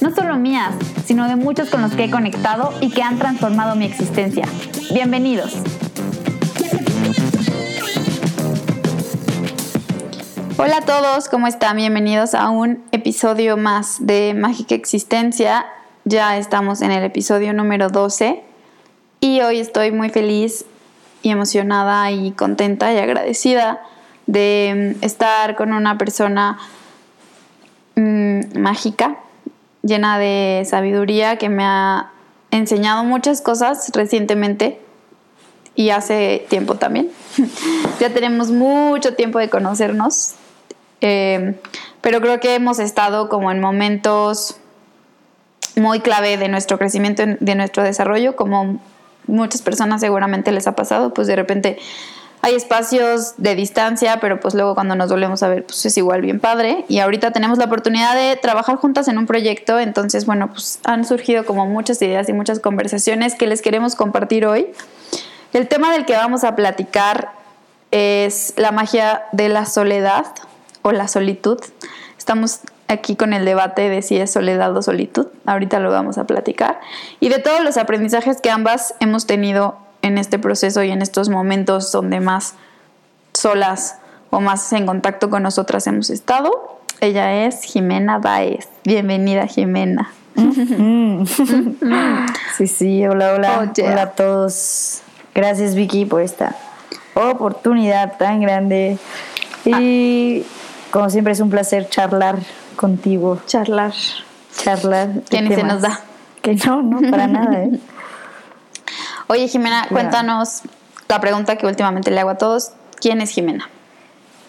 [0.00, 3.76] no solo mías, sino de muchos con los que he conectado y que han transformado
[3.76, 4.46] mi existencia.
[4.92, 5.54] Bienvenidos.
[10.56, 11.76] Hola a todos, ¿cómo están?
[11.76, 15.66] Bienvenidos a un episodio más de Mágica Existencia.
[16.04, 18.42] Ya estamos en el episodio número 12
[19.20, 20.64] y hoy estoy muy feliz
[21.22, 23.80] y emocionada y contenta y agradecida
[24.26, 26.58] de estar con una persona
[27.96, 29.18] mm, mágica,
[29.82, 32.10] llena de sabiduría, que me ha
[32.50, 34.80] enseñado muchas cosas recientemente
[35.74, 37.10] y hace tiempo también.
[38.00, 40.34] ya tenemos mucho tiempo de conocernos,
[41.00, 41.58] eh,
[42.00, 44.56] pero creo que hemos estado como en momentos
[45.76, 48.80] muy clave de nuestro crecimiento, de nuestro desarrollo, como
[49.26, 51.78] muchas personas seguramente les ha pasado, pues de repente
[52.42, 56.22] hay espacios de distancia, pero pues luego cuando nos volvemos a ver, pues es igual
[56.22, 56.84] bien padre.
[56.88, 61.04] Y ahorita tenemos la oportunidad de trabajar juntas en un proyecto, entonces bueno, pues han
[61.04, 64.68] surgido como muchas ideas y muchas conversaciones que les queremos compartir hoy.
[65.52, 67.32] El tema del que vamos a platicar
[67.90, 70.26] es la magia de la soledad
[70.82, 71.60] o la solitud.
[72.16, 75.26] Estamos aquí con el debate de si es soledad o solitud.
[75.44, 76.80] Ahorita lo vamos a platicar.
[77.18, 81.28] Y de todos los aprendizajes que ambas hemos tenido en este proceso y en estos
[81.28, 82.54] momentos donde más
[83.32, 83.98] solas
[84.30, 86.78] o más en contacto con nosotras hemos estado.
[87.00, 88.68] Ella es Jimena Baez.
[88.84, 90.12] Bienvenida, Jimena.
[92.56, 93.60] sí, sí, hola, hola.
[93.60, 95.02] Oh, hola a todos.
[95.34, 96.56] Gracias, Vicky, por esta
[97.14, 98.98] oportunidad tan grande.
[99.64, 100.44] Y
[100.90, 102.38] como siempre es un placer charlar
[102.76, 103.40] contigo.
[103.46, 103.92] Charlar.
[104.56, 105.22] Charlar.
[105.28, 106.00] Que ni se nos da.
[106.42, 107.78] Que no, no, para nada, ¿eh?
[109.30, 110.62] Oye, Jimena, cuéntanos
[111.06, 112.72] la pregunta que últimamente le hago a todos.
[113.00, 113.70] ¿Quién es Jimena?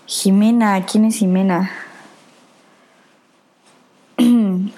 [0.08, 1.70] Jimena, ¿quién es Jimena?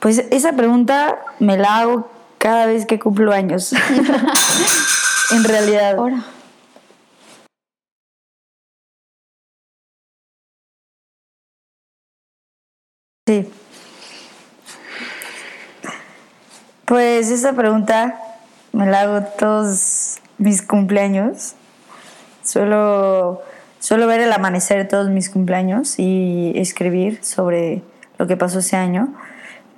[0.00, 3.72] Pues esa pregunta me la hago cada vez que cumplo años.
[5.32, 5.96] en realidad.
[5.96, 6.24] Ahora.
[13.26, 13.50] Sí.
[16.86, 18.25] Pues esa pregunta
[18.72, 21.54] me la hago todos mis cumpleaños.
[22.44, 23.42] Suelo,
[23.78, 27.82] suelo ver el amanecer todos mis cumpleaños y escribir sobre
[28.18, 29.14] lo que pasó ese año.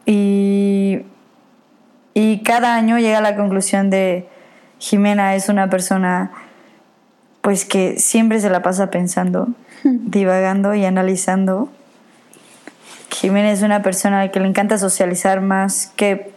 [0.07, 1.03] Y,
[2.15, 4.29] y cada año llega a la conclusión de
[4.79, 6.31] Jimena es una persona
[7.41, 9.49] pues que siempre se la pasa pensando,
[9.85, 11.69] divagando y analizando.
[13.11, 16.33] Jimena es una persona que le encanta socializar más que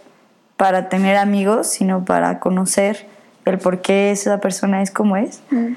[0.62, 3.08] para tener amigos, sino para conocer
[3.46, 5.42] el por qué esa persona es como es.
[5.50, 5.74] Mm.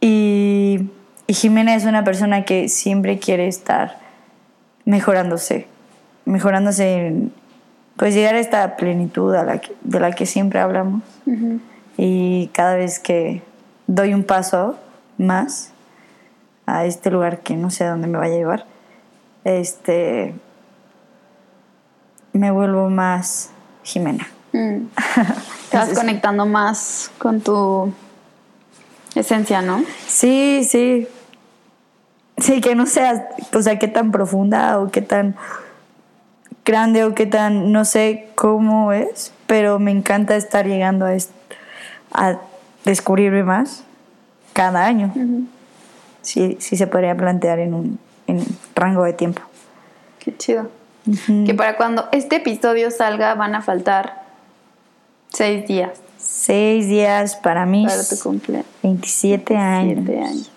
[0.00, 0.88] Y,
[1.26, 3.98] Jimena es una persona que siempre quiere estar
[4.84, 5.66] mejorándose,
[6.24, 7.32] mejorándose, en,
[7.96, 11.02] pues llegar a esta plenitud a la de la que siempre hablamos.
[11.96, 13.42] Y cada vez que
[13.88, 14.78] doy un paso
[15.18, 15.72] más
[16.64, 18.66] a este lugar que no sé a dónde me vaya a llevar,
[19.42, 20.32] este,
[22.32, 23.50] me vuelvo más
[23.82, 24.26] Jimena.
[24.52, 24.86] Mm.
[25.70, 27.92] Te vas conectando más con tu
[29.14, 29.82] esencia, ¿no?
[30.06, 31.06] Sí, sí.
[32.38, 35.36] Sí, que no sea, o sea, qué tan profunda o qué tan
[36.64, 41.16] grande o qué tan, no sé cómo es, pero me encanta estar llegando a,
[42.12, 42.38] a
[42.84, 43.84] descubrirme más
[44.52, 45.12] cada año.
[46.22, 49.42] sí, sí se podría plantear en un, en un rango de tiempo.
[50.18, 50.70] Qué chido.
[51.46, 54.22] Que para cuando este episodio salga van a faltar
[55.30, 56.00] seis días.
[56.18, 57.86] Seis días para mí.
[57.86, 58.66] Para tu cumpleaños.
[58.82, 60.04] 27 años.
[60.04, 60.50] 27 años.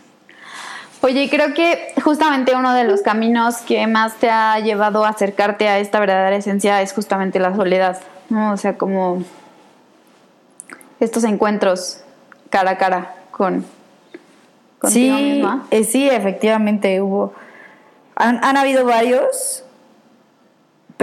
[1.01, 5.67] Oye, creo que justamente uno de los caminos que más te ha llevado a acercarte
[5.67, 7.99] a esta verdadera esencia es justamente la soledad,
[8.29, 8.53] ¿no?
[8.53, 9.21] O sea, como
[11.01, 11.99] estos encuentros
[12.49, 13.65] cara a cara con
[14.79, 15.67] contigo sí, misma.
[15.71, 17.33] Eh, sí, efectivamente hubo.
[18.15, 19.65] Han, han habido varios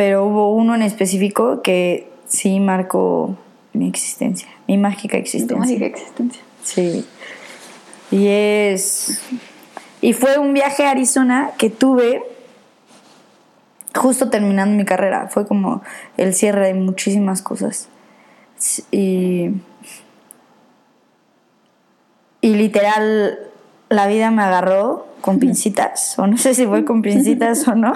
[0.01, 3.37] pero hubo uno en específico que sí marcó
[3.75, 5.55] mi existencia, mi mágica existencia.
[5.55, 6.43] Mi mágica existencia.
[6.63, 7.05] Sí.
[8.11, 9.21] Y es.
[10.01, 12.23] Y fue un viaje a Arizona que tuve
[13.95, 15.29] justo terminando mi carrera.
[15.29, 15.83] Fue como
[16.17, 17.91] el cierre de muchísimas cosas.
[18.91, 19.51] Y,
[22.41, 23.39] y literal,
[23.91, 27.93] la vida me agarró con pincitas, o no sé si fue con pincitas o no.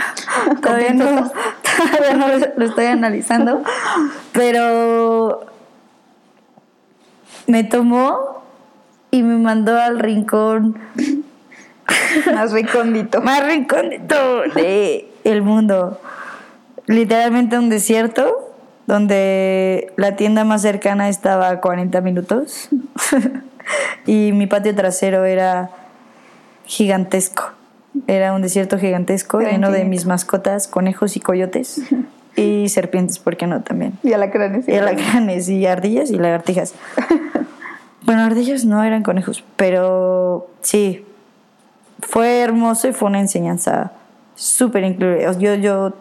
[0.61, 1.33] todavía no,
[1.97, 2.27] todavía no
[2.57, 3.63] lo estoy analizando.
[4.33, 5.47] Pero
[7.47, 8.43] me tomó
[9.11, 10.79] y me mandó al rincón
[12.33, 13.21] más recóndito.
[13.23, 16.01] más recóndito de el mundo.
[16.87, 18.53] Literalmente un desierto
[18.87, 22.69] donde la tienda más cercana estaba a 40 minutos
[24.07, 25.71] y mi patio trasero era
[26.67, 27.53] gigantesco.
[28.07, 31.81] Era un desierto gigantesco lleno de mis mascotas, conejos y coyotes.
[32.37, 33.97] Y serpientes, ¿por qué no también?
[34.03, 34.69] Y alacranes.
[34.69, 36.75] Y alacranes, y ardillas y lagartijas.
[38.03, 41.07] bueno, ardillas no eran conejos, pero sí.
[42.01, 43.93] Fue hermoso y fue una enseñanza
[44.35, 45.27] súper increíble.
[45.39, 45.95] Yo, yo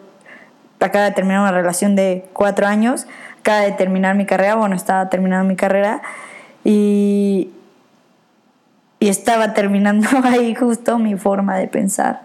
[0.80, 3.06] acabo de terminar una relación de cuatro años,
[3.40, 6.02] acaba de terminar mi carrera, bueno, estaba terminando mi carrera
[6.64, 7.50] y,
[9.04, 12.22] y estaba terminando ahí justo mi forma de pensar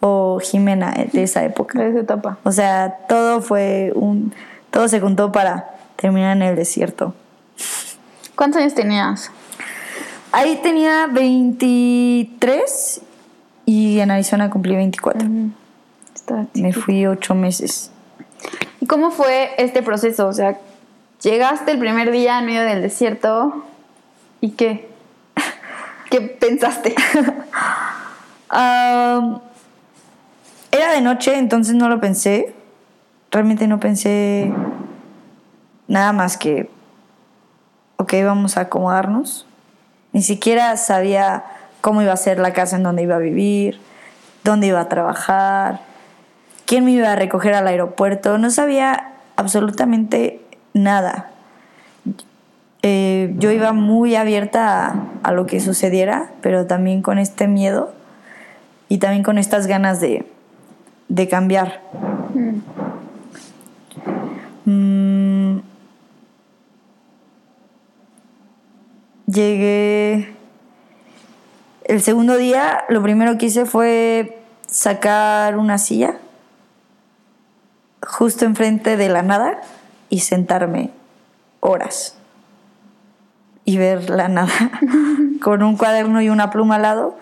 [0.00, 1.78] o Jimena de esa época.
[1.78, 2.36] De esa etapa.
[2.44, 4.34] O sea, todo fue un.
[4.70, 7.14] Todo se juntó para terminar en el desierto.
[8.36, 9.30] ¿Cuántos años tenías?
[10.32, 13.00] Ahí tenía 23
[13.64, 15.26] y en Arizona cumplí 24.
[16.52, 17.90] Me fui ocho meses.
[18.80, 20.26] ¿Y cómo fue este proceso?
[20.26, 20.58] O sea,
[21.22, 23.64] llegaste el primer día en medio del desierto
[24.42, 24.91] y qué?
[26.12, 26.94] ¿Qué pensaste?
[30.70, 32.54] era de noche, entonces no lo pensé.
[33.30, 34.52] Realmente no pensé
[35.88, 36.68] nada más que,
[37.96, 39.46] ok, vamos a acomodarnos.
[40.12, 41.44] Ni siquiera sabía
[41.80, 43.80] cómo iba a ser la casa en donde iba a vivir,
[44.44, 45.80] dónde iba a trabajar,
[46.66, 48.36] quién me iba a recoger al aeropuerto.
[48.36, 50.42] No sabía absolutamente
[50.74, 51.31] nada.
[52.84, 57.92] Eh, yo iba muy abierta a, lo que sucediera, pero también con este miedo
[58.88, 60.26] y también con estas ganas de,
[61.08, 61.80] de cambiar.
[64.64, 65.58] Mm.
[69.26, 70.34] Llegué.
[71.84, 76.16] El segundo día, lo primero que hice fue sacar una silla
[78.04, 79.60] justo enfrente de la nada
[80.08, 80.90] y sentarme
[81.60, 82.16] horas
[83.72, 84.52] y ver la nada
[85.42, 87.16] con un cuaderno y una pluma al lado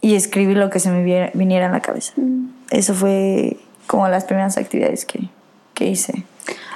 [0.00, 2.12] y escribí lo que se me viniera en la cabeza.
[2.16, 2.48] Mm.
[2.70, 3.56] Eso fue
[3.86, 5.28] como las primeras actividades que,
[5.74, 6.24] que hice.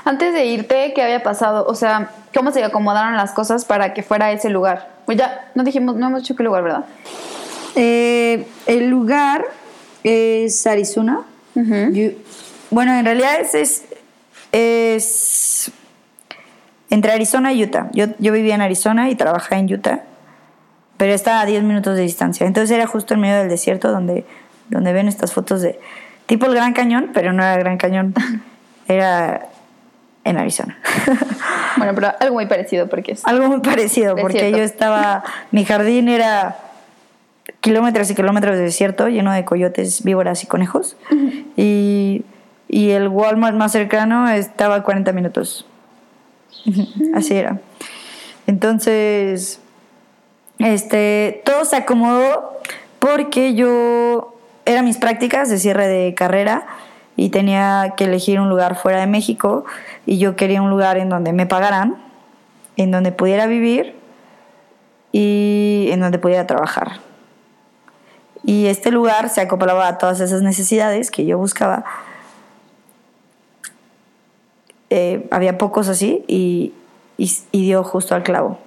[0.04, 1.66] Antes de irte, ¿qué había pasado?
[1.66, 4.88] O sea, ¿cómo se acomodaron las cosas para que fuera ese lugar?
[5.06, 6.84] Pues ya, no dijimos, no hemos dicho qué lugar, ¿verdad?
[7.76, 9.44] Eh, el lugar
[10.02, 11.20] es Arizona.
[12.70, 13.84] bueno, en realidad es,
[14.52, 15.70] es,
[16.90, 17.88] entre Arizona y Utah.
[17.92, 20.02] Yo, yo vivía en Arizona y trabajaba en Utah
[21.00, 22.46] pero está a 10 minutos de distancia.
[22.46, 24.26] Entonces era justo en medio del desierto donde,
[24.68, 25.80] donde ven estas fotos de
[26.26, 28.12] tipo el Gran Cañón, pero no era el Gran Cañón,
[28.86, 29.48] era
[30.24, 30.78] en Arizona.
[31.78, 33.26] bueno, pero algo muy parecido porque es...
[33.26, 36.58] Algo muy parecido porque yo estaba, mi jardín era
[37.60, 40.98] kilómetros y kilómetros de desierto lleno de coyotes, víboras y conejos
[41.56, 42.26] y,
[42.68, 45.64] y el Walmart más cercano estaba a 40 minutos.
[47.14, 47.60] Así era.
[48.46, 49.60] Entonces
[50.60, 52.60] este, todo se acomodó
[52.98, 56.66] porque yo eran mis prácticas de cierre de carrera
[57.16, 59.64] y tenía que elegir un lugar fuera de México
[60.04, 61.96] y yo quería un lugar en donde me pagaran,
[62.76, 63.96] en donde pudiera vivir
[65.12, 67.00] y en donde pudiera trabajar.
[68.44, 71.84] Y este lugar se acoplaba a todas esas necesidades que yo buscaba.
[74.90, 76.72] Eh, había pocos así y,
[77.16, 78.58] y dio justo al clavo.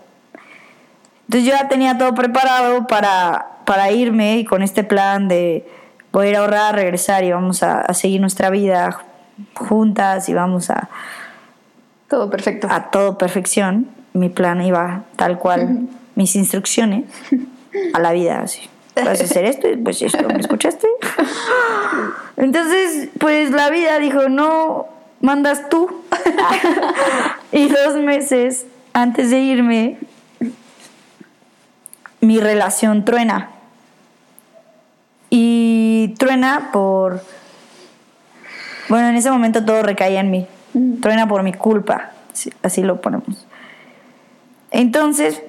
[1.27, 5.65] Entonces yo ya tenía todo preparado para, para irme y con este plan de
[6.11, 8.99] poder ahorrar, regresar y vamos a, seguir nuestra vida
[9.55, 10.89] juntas y vamos a...
[12.07, 12.67] Todo perfecto.
[12.69, 13.89] A todo perfección.
[14.13, 17.05] Mi plan iba tal cual, mis instrucciones
[17.93, 18.69] a la vida, así.
[18.95, 20.87] Vas a hacer esto y pues esto, ¿me escuchaste?
[22.37, 24.85] Entonces, pues la vida dijo, no,
[25.23, 25.89] mandas tú.
[27.51, 29.97] y dos meses antes de irme,
[32.21, 33.49] mi relación truena.
[35.31, 37.23] Y truena por...
[38.89, 40.47] Bueno, en ese momento todo recaía en mí.
[41.01, 42.11] Truena por mi culpa,
[42.61, 43.47] así lo ponemos.
[44.71, 45.41] Entonces,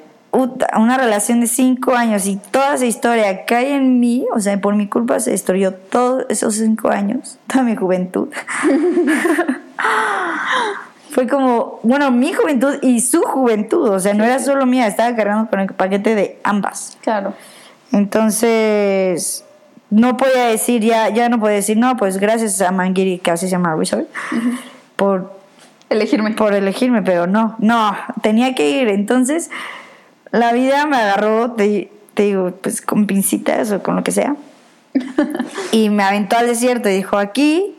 [0.76, 4.74] una relación de cinco años y toda esa historia cae en mí, o sea, por
[4.74, 8.28] mi culpa se destruyó todos esos cinco años, toda mi juventud.
[11.10, 15.14] Fue como, bueno, mi juventud y su juventud, o sea, no era solo mía, estaba
[15.14, 16.98] cargando con el paquete de ambas.
[17.02, 17.34] Claro.
[17.92, 19.44] Entonces,
[19.90, 23.46] no podía decir, ya, ya no podía decir, no, pues gracias a Mangiri, que así
[23.46, 24.08] se llama Resort,
[24.96, 25.38] por,
[25.88, 26.32] Elegirme.
[26.32, 28.88] por elegirme, pero no, no, tenía que ir.
[28.88, 29.50] Entonces,
[30.32, 34.34] la vida me agarró, te, te digo, pues con pincitas o con lo que sea,
[35.70, 37.73] y me aventó al desierto y dijo, aquí,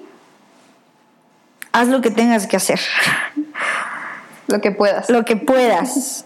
[1.75, 2.79] haz lo que tengas que hacer,
[4.47, 5.09] Lo que puedas.
[5.09, 6.25] lo que puedas.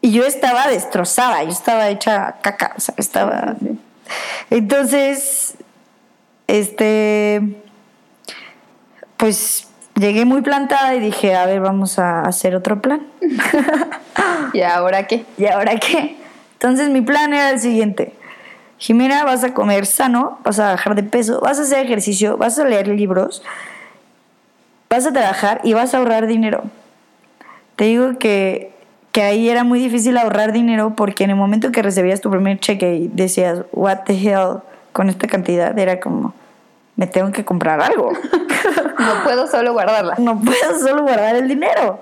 [0.00, 3.54] Y yo estaba destrozada, yo estaba hecha caca, o sea, estaba...
[4.50, 5.54] Entonces,
[6.46, 7.40] este,
[9.16, 13.06] pues llegué muy plantada y dije, a ver, vamos a hacer otro plan.
[14.52, 15.24] ¿Y ahora qué?
[15.38, 16.16] ¿Y ahora qué?
[16.54, 18.14] Entonces mi plan era el siguiente.
[18.78, 22.58] Jimena, vas a comer sano, vas a bajar de peso, vas a hacer ejercicio, vas
[22.58, 23.42] a leer libros,
[24.94, 26.62] vas a trabajar y vas a ahorrar dinero.
[27.76, 28.72] Te digo que,
[29.12, 32.60] que ahí era muy difícil ahorrar dinero porque en el momento que recibías tu primer
[32.60, 34.60] cheque y decías, what the hell,
[34.92, 36.34] con esta cantidad, era como,
[36.96, 38.12] me tengo que comprar algo.
[38.96, 40.14] No puedo solo guardarla.
[40.18, 42.00] no puedo solo guardar el dinero.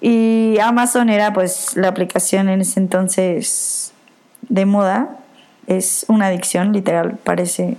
[0.00, 3.92] Y Amazon era pues la aplicación en ese entonces
[4.42, 5.16] de moda.
[5.66, 7.76] Es una adicción, literal, parece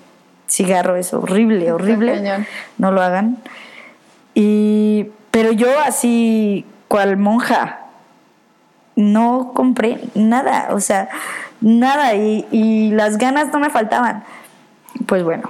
[0.48, 2.46] cigarro, es horrible, horrible.
[2.78, 3.38] No lo hagan.
[4.36, 7.80] Y, pero yo así, cual monja,
[8.96, 11.10] no compré nada, o sea,
[11.62, 12.14] nada.
[12.14, 14.24] Y, y las ganas no me faltaban.
[15.08, 15.50] Pues bueno,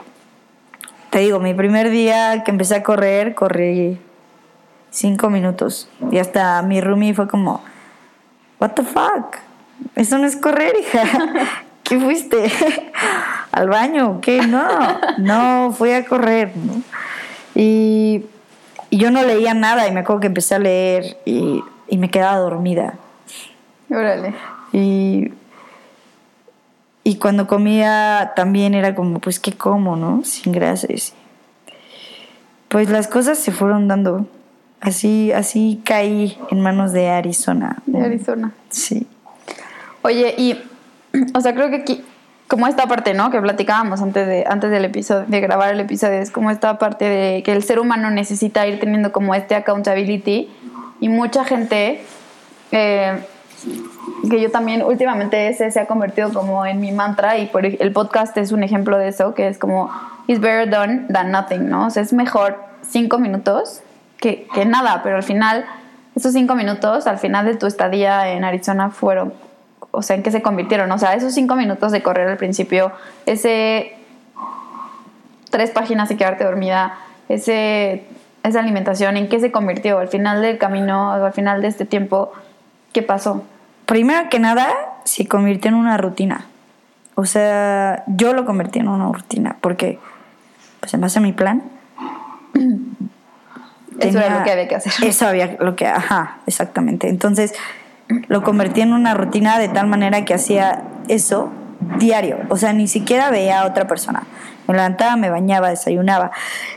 [1.09, 3.99] te digo, mi primer día que empecé a correr, corrí
[4.95, 5.89] cinco minutos.
[6.11, 7.61] Y hasta mi roomie fue como,
[8.59, 9.37] what the fuck?
[9.95, 11.03] Eso no es correr, hija.
[11.83, 12.51] ¿Qué fuiste?
[13.51, 14.19] ¿Al baño?
[14.21, 14.41] ¿Qué?
[14.47, 14.67] No,
[15.17, 16.51] no, fui a correr.
[17.53, 18.25] Y,
[18.95, 22.09] y yo no leía nada y me acuerdo que empecé a leer y, y me
[22.09, 22.93] quedaba dormida.
[23.89, 24.33] Órale.
[24.71, 25.33] Y,
[27.03, 30.23] y cuando comía también era como, pues, ¿qué como, no?
[30.23, 31.13] Sin grasas.
[32.69, 34.27] Pues las cosas se fueron dando.
[34.79, 37.83] Así, así caí en manos de Arizona.
[37.85, 38.53] De Arizona.
[38.69, 39.05] Sí.
[40.03, 40.57] Oye, y,
[41.33, 42.05] o sea, creo que aquí,
[42.47, 43.31] como esta parte, ¿no?
[43.31, 47.05] Que platicábamos antes de, antes del episodio, de grabar el episodio, es como esta parte
[47.05, 50.49] de que el ser humano necesita ir teniendo como este accountability
[50.99, 52.03] y mucha gente,
[52.71, 53.19] eh,
[54.29, 57.91] que yo también últimamente ese se ha convertido como en mi mantra y por el
[57.91, 59.89] podcast es un ejemplo de eso, que es como,
[60.27, 61.87] it's better done than nothing, ¿no?
[61.87, 63.81] O sea, es mejor cinco minutos
[64.17, 65.65] que, que nada, pero al final,
[66.15, 69.33] esos cinco minutos, al final de tu estadía en Arizona fueron,
[69.95, 70.91] o sea, ¿en qué se convirtieron?
[70.91, 72.91] O sea, esos cinco minutos de correr al principio,
[73.25, 73.95] ese
[75.49, 76.97] tres páginas y quedarte dormida,
[77.29, 78.03] ese,
[78.43, 79.99] esa alimentación, ¿en qué se convirtió?
[79.99, 82.33] Al final del camino, al final de este tiempo,
[82.91, 83.43] ¿qué pasó?
[83.85, 84.67] Primero que nada,
[85.05, 86.45] se convirtió en una rutina.
[87.15, 89.99] O sea, yo lo convertí en una rutina porque,
[90.81, 91.63] pues en base a mi plan,
[93.99, 94.93] Eso era lo que había que hacer.
[95.07, 97.07] Eso había lo que, ajá, exactamente.
[97.07, 97.53] Entonces,
[98.07, 101.51] lo convertí en una rutina de tal manera que hacía eso
[101.97, 102.37] diario.
[102.49, 104.23] O sea, ni siquiera veía a otra persona.
[104.67, 106.31] Me levantaba, me bañaba, desayunaba,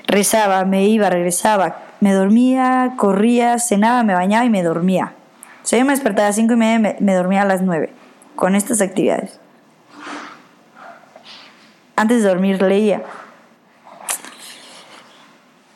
[0.06, 5.12] rezaba, me iba, regresaba, me dormía, corría, cenaba, me bañaba y me dormía.
[5.62, 7.46] O sea, yo me despertaba a las cinco y media y me, me dormía a
[7.46, 7.92] las nueve
[8.36, 9.40] con estas actividades.
[11.96, 13.02] Antes de dormir leía.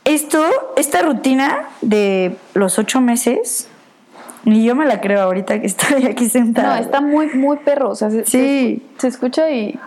[0.05, 0.45] Esto,
[0.77, 3.69] esta rutina de los ocho meses,
[4.45, 6.77] ni yo me la creo ahorita que estoy aquí sentada.
[6.77, 7.91] No, está muy, muy perro.
[7.91, 8.83] O sea, se, Sí.
[8.97, 9.79] se, se escucha y.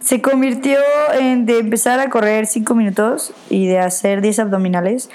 [0.00, 0.78] Se convirtió
[1.18, 5.10] en de empezar a correr cinco minutos y de hacer 10 abdominales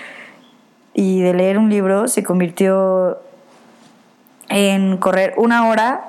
[0.93, 3.19] y de leer un libro, se convirtió
[4.47, 6.05] en correr una hora,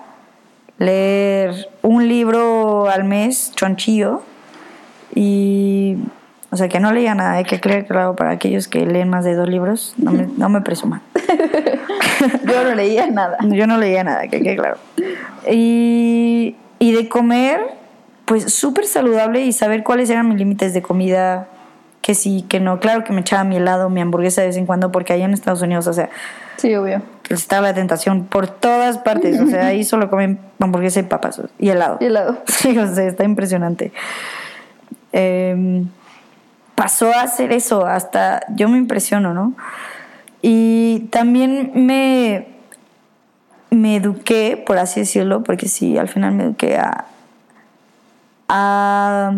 [0.78, 4.23] leer un libro al mes, chonchillo,
[5.14, 5.97] y.
[6.50, 9.25] O sea, que no leía nada, hay que aclarar claro para aquellos que leen más
[9.25, 11.03] de dos libros, no me, no me presuman.
[12.47, 13.37] Yo no leía nada.
[13.50, 14.76] Yo no leía nada, que quede claro.
[15.50, 17.61] Y, y de comer,
[18.25, 21.49] pues súper saludable y saber cuáles eran mis límites de comida,
[22.00, 22.79] que sí, que no.
[22.81, 25.35] Claro que me echaba mi helado, mi hamburguesa de vez en cuando, porque allá en
[25.35, 26.09] Estados Unidos, o sea,
[26.57, 27.03] Sí, obvio.
[27.29, 29.41] estaba la tentación por todas partes.
[29.41, 31.99] O sea, ahí solo comen hamburguesa y papas y helado.
[32.00, 32.38] Y helado.
[32.47, 33.93] Sí, o sea, está impresionante.
[35.12, 35.88] Em,
[36.76, 39.54] pasó a hacer eso, hasta yo me impresiono, ¿no?
[40.42, 42.47] Y también me,
[43.71, 47.06] me eduqué, por así decirlo, porque sí, al final me eduqué a,
[48.49, 49.33] a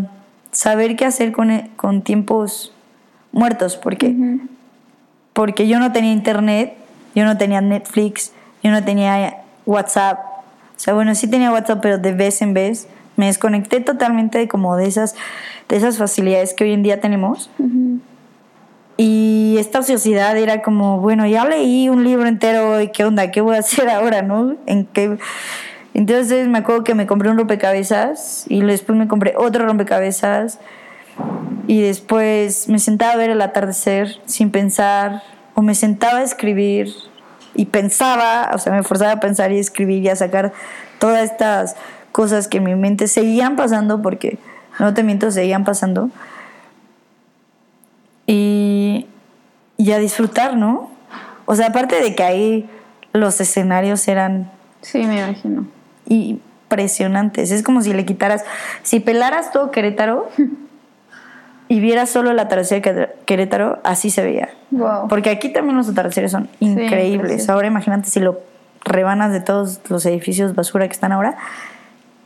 [0.52, 2.74] saber qué hacer con, con tiempos
[3.32, 4.14] muertos, porque,
[5.32, 6.76] porque yo no tenía internet,
[7.14, 10.18] yo no tenía Netflix, yo no tenía WhatsApp.
[10.76, 12.88] O sea, bueno, sí tenía WhatsApp, pero de vez en vez
[13.18, 15.16] me desconecté totalmente como de esas,
[15.68, 17.50] de esas facilidades que hoy en día tenemos.
[18.96, 23.40] Y esta sociedad era como, bueno, ya leí un libro entero y qué onda, qué
[23.40, 24.54] voy a hacer ahora, ¿no?
[24.66, 25.18] ¿En qué?
[25.94, 30.60] Entonces me acuerdo que me compré un rompecabezas y después me compré otro rompecabezas
[31.66, 36.94] y después me sentaba a ver el atardecer sin pensar o me sentaba a escribir
[37.56, 40.52] y pensaba, o sea, me forzaba a pensar y escribir y a sacar
[41.00, 41.74] todas estas
[42.18, 44.38] cosas que en mi mente seguían pasando porque
[44.80, 46.10] no te miento, seguían pasando.
[48.26, 49.06] Y,
[49.76, 50.90] y a disfrutar, ¿no?
[51.46, 52.70] O sea, aparte de que ahí
[53.12, 54.50] los escenarios eran...
[54.82, 55.68] Sí, me imagino.
[56.08, 57.52] Impresionantes.
[57.52, 58.44] Es como si le quitaras,
[58.82, 60.28] si pelaras todo Querétaro
[61.68, 64.48] y vieras solo el atardecer de Querétaro, así se veía.
[65.08, 67.48] Porque aquí también los atardeceres son increíbles.
[67.48, 68.40] ahora imagínate si lo
[68.84, 71.36] rebanas de todos los edificios basura que están ahora,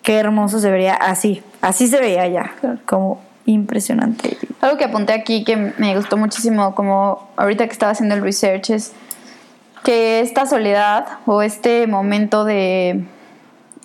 [0.02, 1.42] qué hermoso se vería así.
[1.60, 2.54] Así se veía ya.
[2.86, 4.36] Como impresionante.
[4.60, 8.70] Algo que apunté aquí que me gustó muchísimo, como ahorita que estaba haciendo el research,
[8.70, 8.92] es
[9.82, 13.04] que esta soledad o este momento de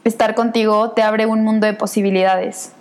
[0.04, 2.74] estar contigo te abre un mundo de posibilidades.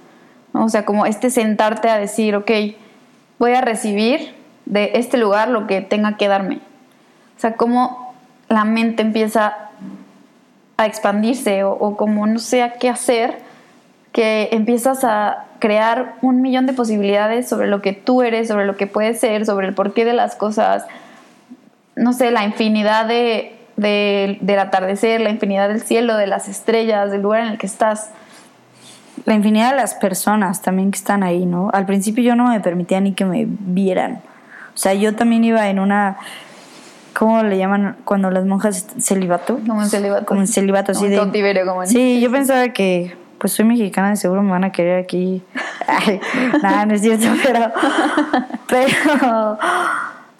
[0.52, 2.50] O sea, como este sentarte a decir, ok,
[3.38, 6.56] voy a recibir de este lugar lo que tenga que darme.
[7.36, 8.14] O sea, como
[8.48, 9.65] la mente empieza
[10.76, 13.38] a expandirse o, como no sé qué hacer,
[14.12, 18.76] que empiezas a crear un millón de posibilidades sobre lo que tú eres, sobre lo
[18.76, 20.86] que puedes ser, sobre el porqué de las cosas,
[21.94, 27.22] no sé, la infinidad de, del atardecer, la infinidad del cielo, de las estrellas, del
[27.22, 28.10] lugar en el que estás.
[29.24, 31.70] La infinidad de las personas también que están ahí, ¿no?
[31.72, 34.20] Al principio yo no me permitía ni que me vieran.
[34.74, 36.18] O sea, yo también iba en una...
[37.16, 39.58] ¿Cómo le llaman cuando las monjas celibato?
[39.66, 40.26] Como en celibato.
[40.26, 41.16] Como en celibato, así de...
[41.16, 41.88] Cautiverio, como en...
[41.88, 45.42] Sí, yo pensaba que pues soy mexicana y seguro me van a querer aquí.
[46.62, 47.72] nada, no es cierto, pero,
[48.66, 49.58] pero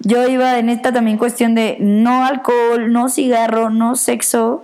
[0.00, 4.62] yo iba en esta también cuestión de no alcohol, no cigarro, no sexo.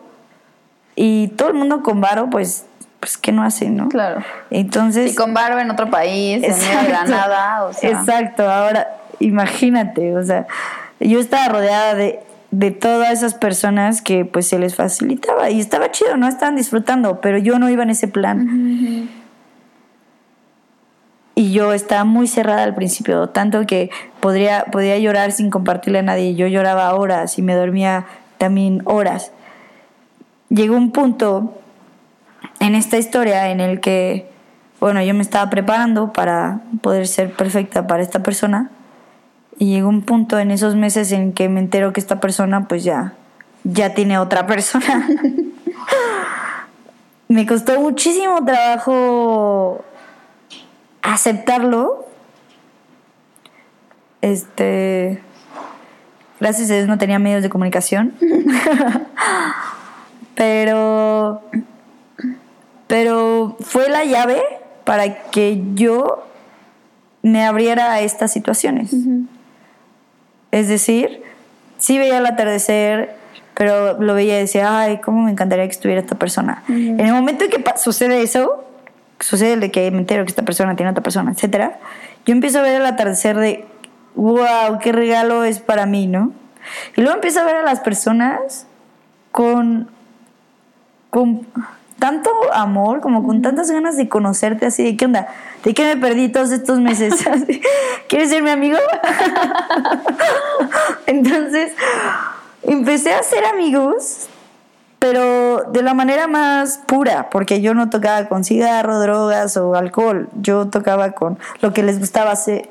[0.95, 2.67] Y todo el mundo con varo, pues,
[3.01, 3.89] pues ¿qué no hace, no?
[3.89, 4.23] Claro.
[4.51, 5.13] Entonces.
[5.13, 7.91] Y con varo en otro país, en medio de la nada, o sea.
[7.91, 10.47] Exacto, ahora imagínate, o sea,
[11.03, 12.21] yo estaba rodeada de,
[12.53, 17.21] de todas esas personas que pues se les facilitaba y estaba chido, no estaban disfrutando,
[17.21, 19.09] pero yo no iba en ese plan.
[21.35, 26.03] Y yo estaba muy cerrada al principio, tanto que podría, podía llorar sin compartirle a
[26.03, 26.35] nadie.
[26.35, 28.05] Yo lloraba horas y me dormía
[28.37, 29.33] también horas.
[30.51, 31.59] Llegó un punto
[32.61, 34.31] en esta historia en el que,
[34.79, 38.71] bueno, yo me estaba preparando para poder ser perfecta para esta persona.
[39.59, 42.85] Y llegó un punto en esos meses en que me entero que esta persona pues
[42.85, 43.15] ya,
[43.65, 45.09] ya tiene otra persona.
[47.29, 49.85] me costó muchísimo trabajo
[51.03, 52.07] aceptarlo.
[54.21, 55.21] Este.
[56.41, 58.15] Gracias a Dios no tenía medios de comunicación.
[60.35, 61.43] pero.
[62.87, 64.43] Pero fue la llave
[64.85, 66.27] para que yo
[67.23, 68.93] me abriera a estas situaciones.
[70.53, 71.23] Es decir,
[71.79, 73.17] sí veía el atardecer,
[73.55, 76.63] pero lo veía y decía, ay, cómo me encantaría que estuviera esta persona.
[76.69, 78.65] En el momento en que sucede eso,
[79.19, 81.79] sucede de que me entero que esta persona tiene otra persona, etcétera,
[82.27, 83.65] yo empiezo a ver el atardecer de,
[84.15, 86.33] wow, qué regalo es para mí, ¿no?
[86.97, 88.67] Y luego empiezo a ver a las personas
[89.33, 89.89] con,
[91.11, 91.47] con
[91.99, 95.29] tanto amor, como con tantas ganas de conocerte, así de qué onda,
[95.65, 97.15] de qué me perdí todos estos meses.
[98.09, 98.79] ¿Quieres ser mi amigo?
[101.07, 101.73] Entonces,
[102.63, 104.29] empecé a ser amigos
[105.03, 110.29] pero de la manera más pura, porque yo no tocaba con cigarro, drogas o alcohol,
[110.41, 112.69] yo tocaba con lo que les gustaba hacer,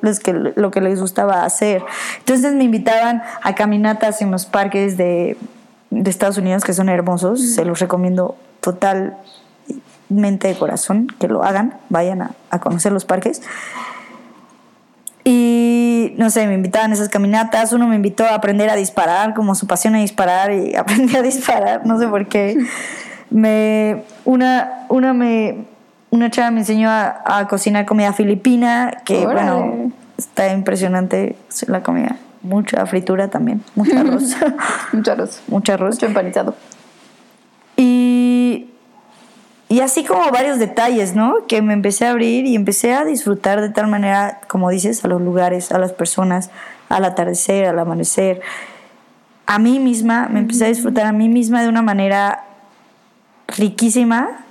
[0.55, 1.83] lo que les gustaba hacer.
[2.19, 5.35] Entonces me invitaban a caminatas en los parques de,
[5.89, 8.37] Estados Unidos que son hermosos, se los recomiendo
[10.11, 13.41] totalmente de corazón que lo hagan, vayan a, a conocer los parques.
[15.23, 17.73] Y no sé, me invitaban a esas caminatas.
[17.73, 21.21] Uno me invitó a aprender a disparar, como su pasión a disparar, y aprendí a
[21.21, 22.57] disparar, no sé por qué.
[23.29, 25.65] Me, una, una, me,
[26.09, 31.35] una chava me enseñó a, cocinar comida filipina, que bueno, está impresionante
[31.67, 32.17] la comida.
[32.41, 34.35] Mucha fritura también, mucho arroz.
[34.91, 35.41] mucho arroz.
[35.47, 35.95] Mucho arroz.
[35.95, 36.55] Mucho empanizado.
[37.77, 38.10] y
[39.79, 41.47] así como varios detalles, ¿no?
[41.47, 45.07] Que me empecé a abrir y empecé a disfrutar de tal manera, como dices, a
[45.07, 46.49] los lugares, a las personas,
[46.89, 48.41] al atardecer, al amanecer.
[49.45, 52.43] A mí misma, me empecé a disfrutar a mí misma de una manera
[53.47, 54.43] riquísima.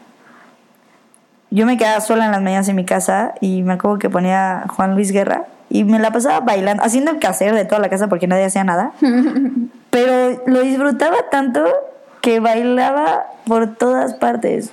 [1.51, 4.65] Yo me quedaba sola en las mañanas en mi casa y me acuerdo que ponía
[4.69, 8.09] Juan Luis Guerra y me la pasaba bailando, haciendo el quehacer de toda la casa
[8.09, 8.93] porque nadie hacía nada.
[9.91, 11.65] Pero lo disfrutaba tanto
[12.21, 14.71] que bailaba por todas partes.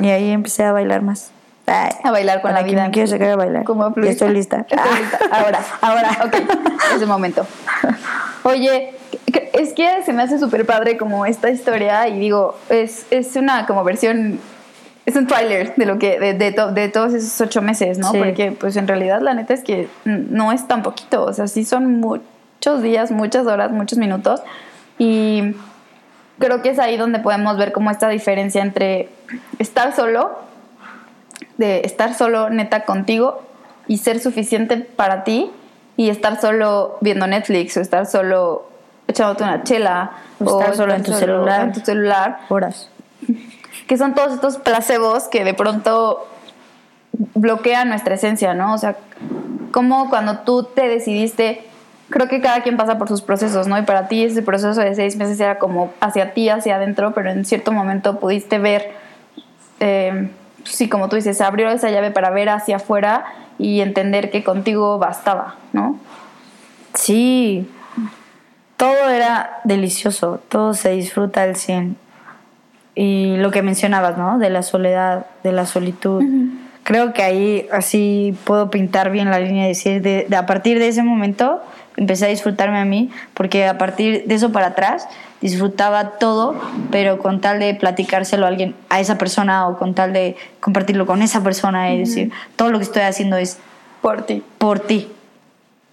[0.00, 1.30] Y ahí empecé a bailar más.
[1.66, 2.84] Ay, A bailar con la vida.
[2.84, 3.64] me quieres sacar a bailar.
[3.64, 4.64] Como ya estoy lista.
[4.68, 5.18] Estoy lista.
[5.30, 6.34] Ahora, ahora, ok.
[6.96, 7.46] Es el momento.
[8.42, 8.94] Oye,
[9.52, 13.66] es que se me hace súper padre como esta historia y digo, es, es una
[13.66, 14.38] como versión,
[15.04, 18.12] es un trailer de lo que, de, de, to- de todos esos ocho meses, ¿no?
[18.12, 18.18] Sí.
[18.18, 21.64] Porque pues en realidad la neta es que no es tan poquito, o sea, sí
[21.66, 24.40] son muchos días, muchas horas, muchos minutos
[24.98, 25.54] y
[26.38, 29.08] creo que es ahí donde podemos ver como esta diferencia entre
[29.58, 30.38] estar solo
[31.56, 33.42] de estar solo neta contigo
[33.86, 35.50] y ser suficiente para ti
[35.96, 38.68] y estar solo viendo Netflix o estar solo
[39.08, 41.62] echándote una chela O estar solo en tu celular.
[41.62, 42.88] en tu celular Horas.
[43.88, 46.28] que son todos estos placebos que de pronto
[47.34, 48.74] bloquean nuestra esencia, ¿no?
[48.74, 48.96] O sea,
[49.72, 51.67] como cuando tú te decidiste,
[52.10, 53.78] creo que cada quien pasa por sus procesos, ¿no?
[53.78, 57.30] Y para ti ese proceso de seis meses era como hacia ti, hacia adentro, pero
[57.30, 58.92] en cierto momento pudiste ver,
[59.80, 60.30] eh,
[60.64, 63.24] sí, como tú dices, se abrió esa llave para ver hacia afuera
[63.58, 65.98] y entender que contigo bastaba, ¿no?
[66.94, 67.68] Sí,
[68.76, 71.96] todo era delicioso, todo se disfruta al 100.
[72.94, 74.38] Y lo que mencionabas, ¿no?
[74.38, 76.22] De la soledad, de la solitud.
[76.82, 80.78] Creo que ahí así puedo pintar bien la línea y decir, de, de- a partir
[80.78, 81.62] de ese momento
[81.98, 85.06] empecé a disfrutarme a mí, porque a partir de eso para atrás
[85.40, 86.54] disfrutaba todo,
[86.90, 91.06] pero con tal de platicárselo a alguien, a esa persona o con tal de compartirlo
[91.06, 93.58] con esa persona y decir, todo lo que estoy haciendo es
[94.00, 94.42] Por ti.
[94.58, 95.08] por ti.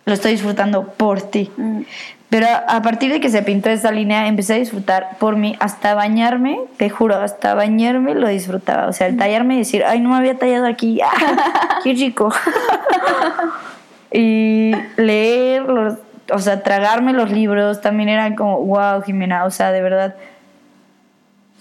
[0.06, 1.52] Lo estoy disfrutando por ti.
[1.58, 1.82] Mm.
[2.30, 5.56] Pero a, partir de que se pintó esa línea, empecé a disfrutar por mí.
[5.60, 8.88] Hasta bañarme, te juro, hasta bañarme lo disfrutaba.
[8.88, 11.00] O sea, el tallarme y decir, ay, no me había tallado aquí.
[11.04, 12.32] ¡Ah, ¡Qué rico!
[14.12, 15.96] y leer, los,
[16.32, 20.15] o sea, tragarme los libros también eran como, wow, Jimena, o sea, de verdad,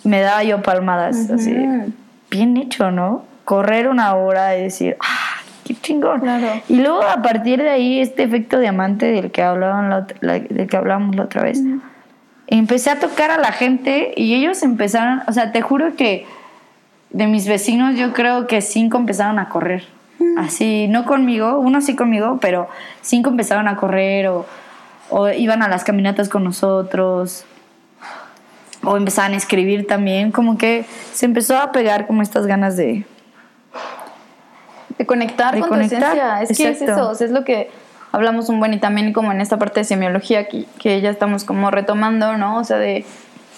[0.04, 1.30] me daba yo palmadas.
[1.30, 1.56] Así,
[2.30, 3.24] bien hecho, ¿no?
[3.44, 6.20] Correr una hora y decir, ¡ah, qué chingón!
[6.20, 6.60] Claro.
[6.68, 10.38] Y luego a partir de ahí, este efecto diamante del que, hablaban la ot- la-
[10.38, 11.60] del que hablábamos la otra vez,
[12.46, 16.26] empecé a tocar a la gente y ellos empezaron, o sea, te juro que
[17.10, 19.84] de mis vecinos yo creo que cinco empezaron a correr.
[20.38, 22.68] Así, no conmigo, uno sí conmigo, pero
[23.02, 24.46] cinco empezaron a correr o,
[25.10, 27.44] o iban a las caminatas con nosotros
[28.84, 33.06] o empezaban a escribir también, como que se empezó a pegar como estas ganas de...
[34.98, 36.42] De conectar De con conectar, tu esencia.
[36.42, 37.70] Es que es eso, o sea, es lo que
[38.12, 41.42] hablamos un buen y también como en esta parte de semiología que, que ya estamos
[41.42, 42.58] como retomando, ¿no?
[42.58, 43.04] O sea, de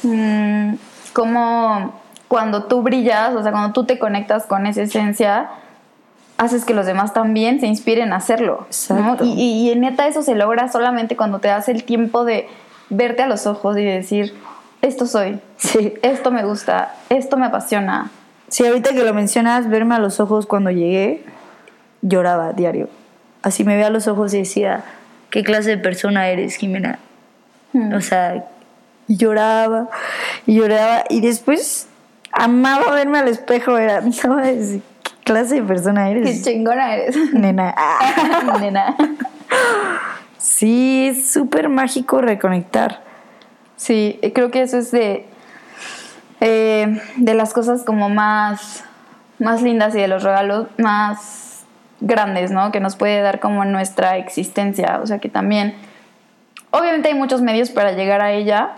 [0.03, 0.75] mm,
[1.13, 5.51] cómo cuando tú brillas, o sea, cuando tú te conectas con esa esencia,
[6.39, 8.67] haces que los demás también se inspiren a hacerlo.
[9.23, 9.27] Y,
[9.69, 12.49] y, y neta eso se logra solamente cuando te das el tiempo de
[12.91, 14.35] verte a los ojos y decir,
[14.83, 15.95] esto soy, Sí.
[16.03, 18.11] esto me gusta, esto me apasiona.
[18.49, 21.25] Sí, ahorita que lo mencionas, verme a los ojos cuando llegué,
[22.03, 22.89] lloraba diario.
[23.43, 24.85] Así me veía a los ojos y decía,
[25.31, 26.99] ¿qué clase de persona eres, Jimena?
[27.73, 27.95] Mm.
[27.95, 28.45] O sea,
[29.09, 29.89] lloraba
[30.47, 31.05] lloraba.
[31.09, 31.89] Y después
[32.33, 33.79] amaba verme al espejo.
[33.79, 34.81] Era, no, es- ¿qué
[35.27, 37.17] clase de persona Qué eres, chingona eres.
[37.35, 37.75] nena?
[37.77, 38.57] Ah.
[38.61, 38.97] Nena.
[40.39, 43.03] Sí, es súper mágico reconectar.
[43.77, 45.27] Sí, eh, creo que eso es de,
[46.41, 48.85] eh, de las cosas como más,
[49.39, 51.65] más lindas y de los regalos más
[52.01, 52.71] grandes, ¿no?
[52.71, 55.01] Que nos puede dar como nuestra existencia.
[55.03, 55.75] O sea que también,
[56.71, 58.77] obviamente hay muchos medios para llegar a ella,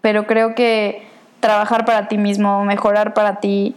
[0.00, 1.06] pero creo que
[1.40, 3.76] trabajar para ti mismo, mejorar para ti,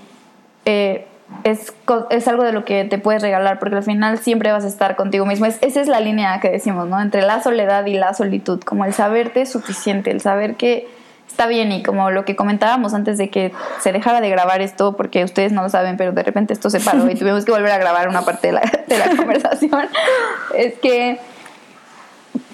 [0.66, 1.07] eh,
[1.44, 1.74] es,
[2.10, 4.96] es algo de lo que te puedes regalar, porque al final siempre vas a estar
[4.96, 5.46] contigo mismo.
[5.46, 7.00] Es, esa es la línea que decimos, ¿no?
[7.02, 10.88] Entre la soledad y la solitud, como el saberte suficiente, el saber que
[11.28, 14.96] está bien y como lo que comentábamos antes de que se dejara de grabar esto,
[14.96, 17.72] porque ustedes no lo saben, pero de repente esto se paró y tuvimos que volver
[17.72, 19.88] a grabar una parte de la, de la conversación,
[20.56, 21.20] es que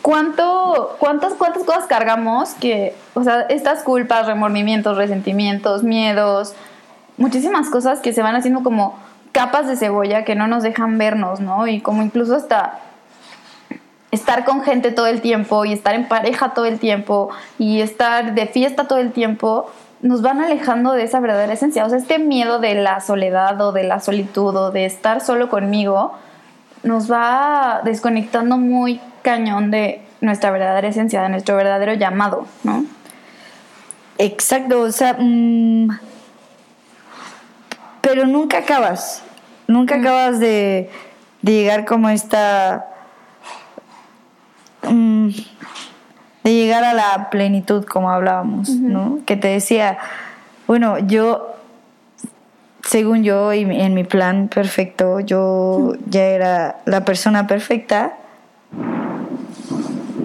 [0.02, 6.56] ¿Cuánto, cuántas, ¿Cuántas cosas cargamos que, o sea, estas culpas, remordimientos, resentimientos, miedos,
[7.18, 8.98] muchísimas cosas que se van haciendo como
[9.32, 11.68] capas de cebolla que no nos dejan vernos, ¿no?
[11.68, 12.80] Y como incluso hasta
[14.12, 18.36] estar con gente todo el tiempo y estar en pareja todo el tiempo y estar
[18.36, 19.72] de fiesta todo el tiempo
[20.04, 21.86] nos van alejando de esa verdadera esencia.
[21.86, 25.50] O sea, este miedo de la soledad o de la solitud o de estar solo
[25.50, 26.14] conmigo
[26.84, 32.86] nos va desconectando muy cañón de nuestra verdadera esencia, de nuestro verdadero llamado, ¿no?
[34.18, 35.88] Exacto, o sea, mm,
[38.04, 39.24] pero nunca acabas,
[39.66, 40.90] nunca acabas de,
[41.42, 42.86] de llegar como esta,
[44.84, 45.30] mm,
[46.44, 49.20] de llegar a la plenitud como hablábamos, ¿no?
[49.26, 50.00] Que te decía,
[50.68, 51.56] bueno, yo,
[52.84, 58.18] según yo y en mi plan perfecto, yo ya era la persona perfecta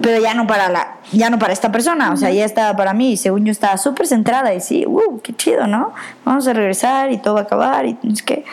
[0.01, 2.93] pero ya no para la ya no para esta persona, o sea, ya estaba para
[2.93, 5.93] mí, y según yo estaba súper centrada y sí, uh, qué chido, ¿no?
[6.25, 8.45] Vamos a regresar y todo va a acabar y es que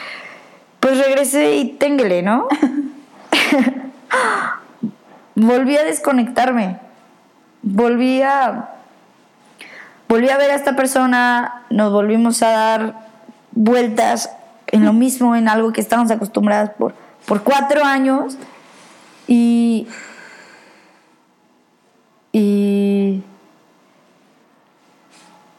[0.80, 2.48] pues regresé y téngale, ¿no?
[5.34, 6.78] volví a desconectarme.
[7.62, 8.70] Volví a
[10.08, 13.06] volví a ver a esta persona, nos volvimos a dar
[13.52, 14.30] vueltas
[14.68, 16.94] en lo mismo, en algo que estábamos acostumbradas por,
[17.26, 18.36] por cuatro años
[19.26, 19.88] y
[22.38, 23.22] y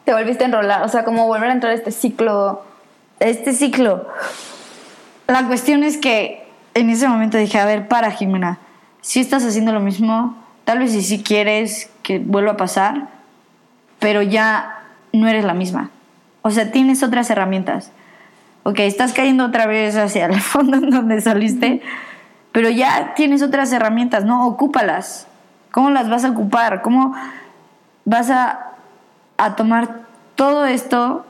[0.06, 2.62] te volviste a enrolar, o sea, como volver a entrar a este ciclo.
[3.20, 4.08] Este ciclo.
[5.26, 8.60] La cuestión es que en ese momento dije, a ver, para Jimena,
[9.02, 13.08] si estás haciendo lo mismo, tal vez si sí quieres que vuelva a pasar,
[13.98, 15.90] pero ya no eres la misma.
[16.44, 17.92] O sea, tienes otras herramientas.
[18.62, 21.82] Ok, estás cayendo otra vez hacia el fondo en donde saliste,
[22.52, 24.46] pero ya tienes otras herramientas, ¿no?
[24.46, 25.28] Ocúpalas.
[25.78, 26.82] ¿Cómo las vas a ocupar?
[26.82, 27.14] ¿Cómo
[28.04, 28.74] vas a,
[29.56, 30.00] tomar
[30.34, 31.24] todo esto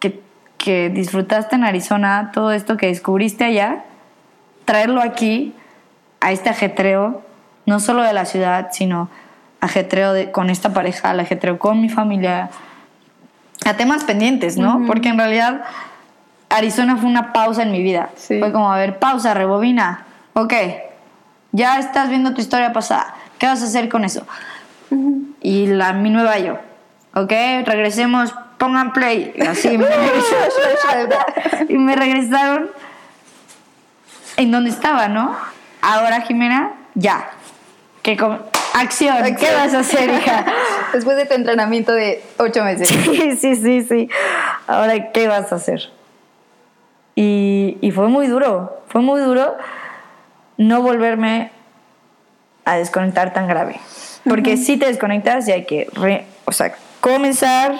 [0.00, 0.22] que,
[0.56, 3.84] que disfrutaste en Arizona, todo esto que descubriste allá,
[4.64, 5.54] traerlo aquí,
[6.22, 7.20] a este ajetreo,
[7.66, 9.10] no solo de la ciudad, sino
[9.60, 12.48] ajetreo de, con esta pareja, el ajetreo con mi familia,
[13.66, 14.84] a temas pendientes, ¿no?
[14.86, 15.62] Porque en realidad
[16.48, 18.08] Arizona fue una pausa en mi vida.
[18.16, 20.06] Fue como, a ver, pausa, rebobina.
[20.32, 20.54] Ok,
[21.52, 23.14] ya estás viendo tu historia pasada.
[23.44, 24.26] ¿Qué vas a hacer con eso?
[25.42, 26.54] Y la, mi nueva yo.
[27.12, 27.30] ¿Ok?
[27.66, 29.34] Regresemos, pongan play.
[29.46, 29.86] Así me
[31.68, 32.70] y me regresaron
[34.38, 35.36] en donde estaba, ¿no?
[35.82, 37.32] Ahora, Jimena, ya.
[38.00, 38.16] ¿Qué
[38.72, 39.36] Acción.
[39.36, 40.46] ¿Qué vas a hacer, hija?
[40.94, 42.88] Después de tu entrenamiento de ocho meses.
[42.88, 44.08] Sí, sí, sí, sí.
[44.66, 45.92] Ahora, ¿qué vas a hacer?
[47.14, 48.82] Y, y fue muy duro.
[48.88, 49.54] Fue muy duro
[50.56, 51.50] no volverme
[52.64, 53.76] a desconectar tan grave.
[54.28, 55.88] Porque si te desconectas y hay que,
[56.44, 57.74] o sea, comenzar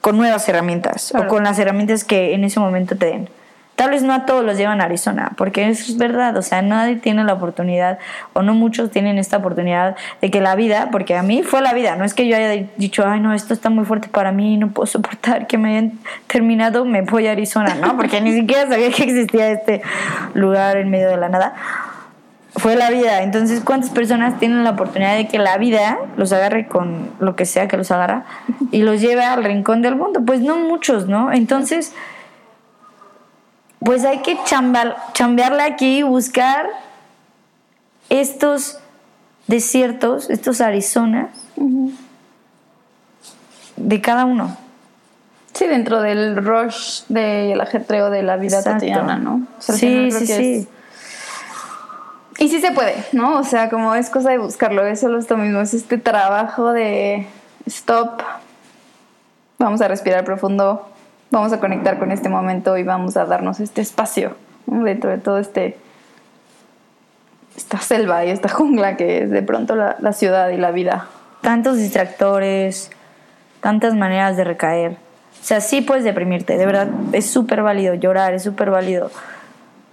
[0.00, 3.28] con nuevas herramientas o con las herramientas que en ese momento te den.
[3.76, 6.96] Tal vez no a todos los llevan a Arizona, porque es verdad, o sea, nadie
[6.96, 7.98] tiene la oportunidad,
[8.34, 11.72] o no muchos tienen esta oportunidad de que la vida, porque a mí fue la
[11.72, 14.58] vida, no es que yo haya dicho, ay, no, esto está muy fuerte para mí,
[14.58, 17.96] no puedo soportar que me hayan terminado, me voy a Arizona, ¿no?
[17.96, 19.80] Porque ni siquiera sabía que existía este
[20.34, 21.54] lugar en medio de la nada
[22.56, 23.22] fue la vida.
[23.22, 27.46] Entonces, ¿cuántas personas tienen la oportunidad de que la vida los agarre con lo que
[27.46, 28.24] sea que los agarra
[28.70, 30.20] y los lleve al rincón del mundo?
[30.24, 31.32] Pues no muchos, ¿no?
[31.32, 31.92] Entonces,
[33.78, 36.66] pues hay que chambear, chambearla aquí y buscar
[38.08, 38.78] estos
[39.46, 41.30] desiertos, estos Arizonas
[43.76, 44.56] de cada uno.
[45.54, 49.46] Sí, dentro del rush del ajetreo de la vida cotidiana, ¿no?
[49.58, 50.68] sí, sí, sí.
[52.40, 53.38] Y sí se puede, ¿no?
[53.38, 57.26] O sea, como es cosa de buscarlo, es solo esto mismo, es este trabajo de
[57.66, 58.22] stop,
[59.58, 60.88] vamos a respirar profundo,
[61.30, 65.36] vamos a conectar con este momento y vamos a darnos este espacio dentro de todo
[65.36, 65.76] este
[67.58, 71.08] esta selva y esta jungla que es de pronto la, la ciudad y la vida.
[71.42, 72.90] Tantos distractores,
[73.60, 74.92] tantas maneras de recaer.
[74.92, 79.10] O sea, sí puedes deprimirte, de verdad, es súper válido llorar, es súper válido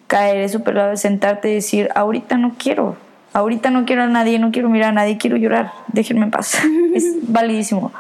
[0.08, 2.98] caer, es súper sentarte y decir, ahorita no quiero,
[3.34, 6.58] ahorita no quiero a nadie, no quiero mirar a nadie, quiero llorar, déjenme en paz.
[6.96, 7.92] es validísimo.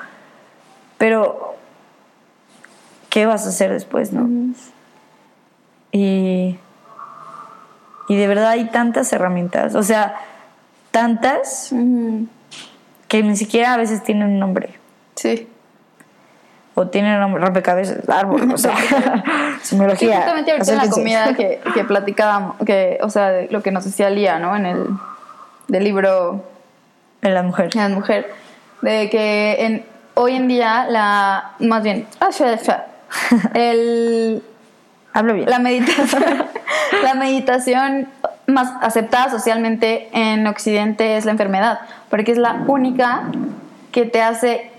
[0.98, 1.56] Pero,
[3.10, 4.28] ¿qué vas a hacer después, no?
[5.92, 6.58] Y,
[8.10, 10.16] y de verdad hay tantas herramientas, o sea,
[10.92, 11.74] tantas
[13.08, 14.74] que ni siquiera a veces tienen un nombre.
[15.16, 15.48] Sí
[16.80, 18.76] o tienen rompecabezas, árbol, o sea,
[19.64, 20.18] simbología.
[20.18, 24.12] justamente ahorita en la comida que, que platicábamos, que, o sea, lo que nos decía
[24.12, 24.56] Lía, ¿no?
[24.56, 24.86] En el
[25.68, 26.44] del libro...
[27.24, 27.72] En la mujer.
[27.74, 28.32] En la mujer.
[28.84, 31.54] De que en, hoy en día la...
[31.62, 32.06] Más bien...
[32.20, 32.30] Ah,
[33.56, 34.44] el...
[35.14, 35.50] Hablo bien.
[35.50, 36.24] La meditación,
[37.02, 38.08] la meditación
[38.46, 41.80] más aceptada socialmente en Occidente es la enfermedad,
[42.12, 43.24] porque es la única
[43.92, 44.70] que te hace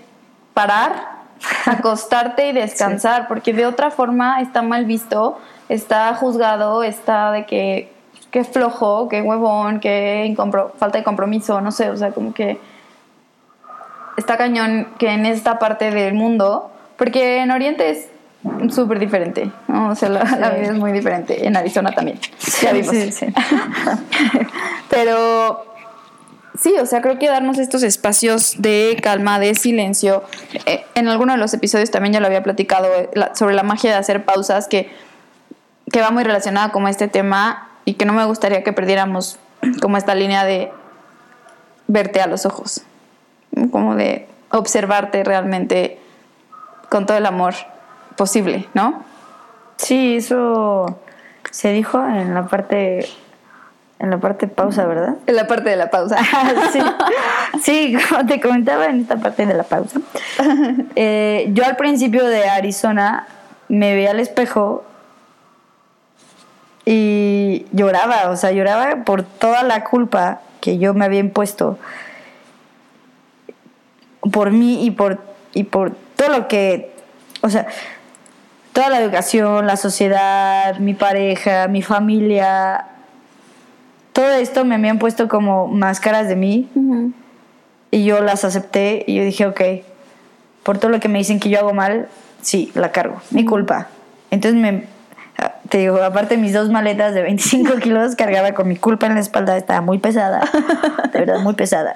[0.53, 1.18] parar
[1.65, 7.91] acostarte y descansar, porque de otra forma está mal visto, está juzgado, está de que
[8.31, 10.35] qué flojo, qué huevón, qué
[10.77, 12.59] falta de compromiso, no sé, o sea, como que
[14.17, 18.09] está cañón que en esta parte del mundo, porque en Oriente es
[18.73, 19.89] súper diferente, ¿no?
[19.89, 22.19] o sea, la, vida es muy diferente, en Arizona también,
[22.61, 22.91] ya vimos.
[22.91, 23.25] Sí, sí.
[24.89, 25.68] Pero
[26.59, 30.23] sí, o sea, creo que darnos estos espacios de calma, de silencio,
[30.65, 33.91] eh, en alguno de los episodios también ya lo había platicado eh, sobre la magia
[33.91, 34.91] de hacer pausas, que,
[35.91, 39.39] que va muy relacionada con este tema y que no me gustaría que perdiéramos
[39.81, 40.71] como esta línea de
[41.87, 42.83] verte a los ojos,
[43.71, 45.99] como de observarte realmente
[46.89, 47.55] con todo el amor
[48.15, 49.03] posible, ¿no?
[49.77, 50.99] Sí, eso
[51.51, 53.07] se dijo en la parte
[53.99, 55.15] en la parte pausa, ¿verdad?
[55.27, 56.17] En la parte de la pausa.
[56.71, 56.79] sí.
[57.61, 59.99] sí, como te comentaba en esta parte de la pausa.
[60.95, 63.27] Eh, yo al principio de Arizona
[63.67, 64.83] me veía al espejo
[66.85, 71.77] y lloraba, o sea, lloraba por toda la culpa que yo me había impuesto
[74.31, 75.19] por mí y por,
[75.53, 76.91] y por todo lo que,
[77.41, 77.67] o sea,
[78.73, 82.85] toda la educación, la sociedad, mi pareja, mi familia,
[84.13, 86.69] todo esto me habían puesto como máscaras de mí
[87.91, 89.61] y yo las acepté y yo dije, ok,
[90.63, 92.07] por todo lo que me dicen que yo hago mal,
[92.41, 93.87] sí, la cargo, mi culpa.
[94.31, 94.83] Entonces me
[95.69, 99.19] te digo, aparte mis dos maletas de 25 kilos cargaba con mi culpa en la
[99.19, 100.41] espalda, estaba muy pesada,
[101.13, 101.95] de verdad muy pesada.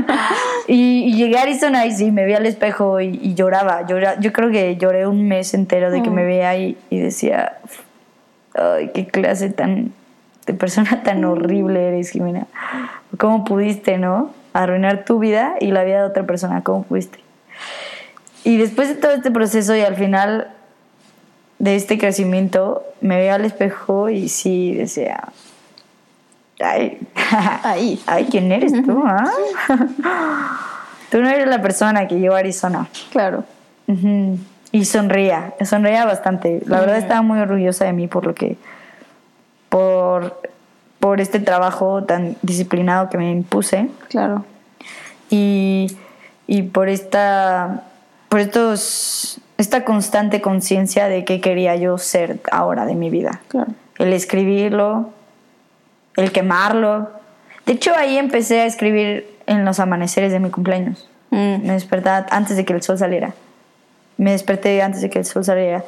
[0.68, 4.76] y, llegué a Arizona y sí, me vi al espejo y, lloraba, Yo creo que
[4.76, 7.58] lloré un mes entero de que me veía y, y decía,
[8.54, 9.92] ay, qué clase tan,
[10.46, 12.46] de persona tan horrible eres, Jimena.
[13.18, 14.30] ¿Cómo pudiste, no?
[14.52, 17.20] Arruinar tu vida y la vida de otra persona, ¿cómo pudiste?
[18.44, 20.48] Y después de todo este proceso y al final
[21.58, 25.28] de este crecimiento, me veía al espejo y sí decía,
[26.60, 26.98] ay,
[27.62, 29.02] ay, ay ¿quién eres tú?
[29.04, 29.30] Ah?
[31.10, 32.88] tú no eres la persona que llevó a Arizona.
[33.10, 33.44] Claro.
[34.72, 36.60] Y sonría, sonría bastante.
[36.66, 38.56] La verdad estaba muy orgullosa de mí por lo que,
[39.76, 40.40] por,
[41.00, 43.90] por este trabajo tan disciplinado que me impuse.
[44.08, 44.46] Claro.
[45.28, 45.98] Y,
[46.46, 47.82] y por esta,
[48.30, 53.42] por estos esta constante conciencia de qué quería yo ser ahora de mi vida.
[53.98, 55.10] El escribirlo,
[56.16, 57.10] el quemarlo.
[57.66, 61.06] De hecho, ahí empecé a escribir en los amaneceres de mi cumpleaños.
[61.28, 61.66] Mm.
[61.66, 63.34] Me desperté antes de que el sol saliera.
[64.16, 65.84] Me desperté antes de que el sol saliera.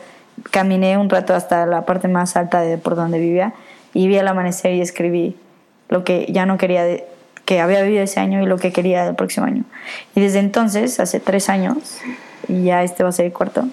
[0.51, 3.55] Caminé un rato hasta la parte más alta de por donde vivía
[3.99, 5.35] y vi el amanecer y escribí
[5.89, 6.85] lo que ya no quería,
[7.45, 9.65] que había vivido ese año y lo que quería del próximo año.
[10.15, 11.99] Y desde entonces, hace tres años,
[12.47, 13.65] y ya este va a ser el cuarto.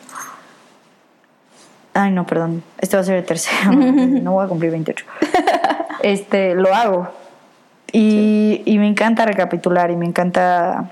[1.93, 2.63] Ay, no, perdón.
[2.79, 3.71] Este va a ser el tercero.
[3.71, 5.05] no voy a cumplir 28.
[6.01, 7.07] Este, lo hago.
[7.91, 10.91] Y, y, me encanta recapitular y me encanta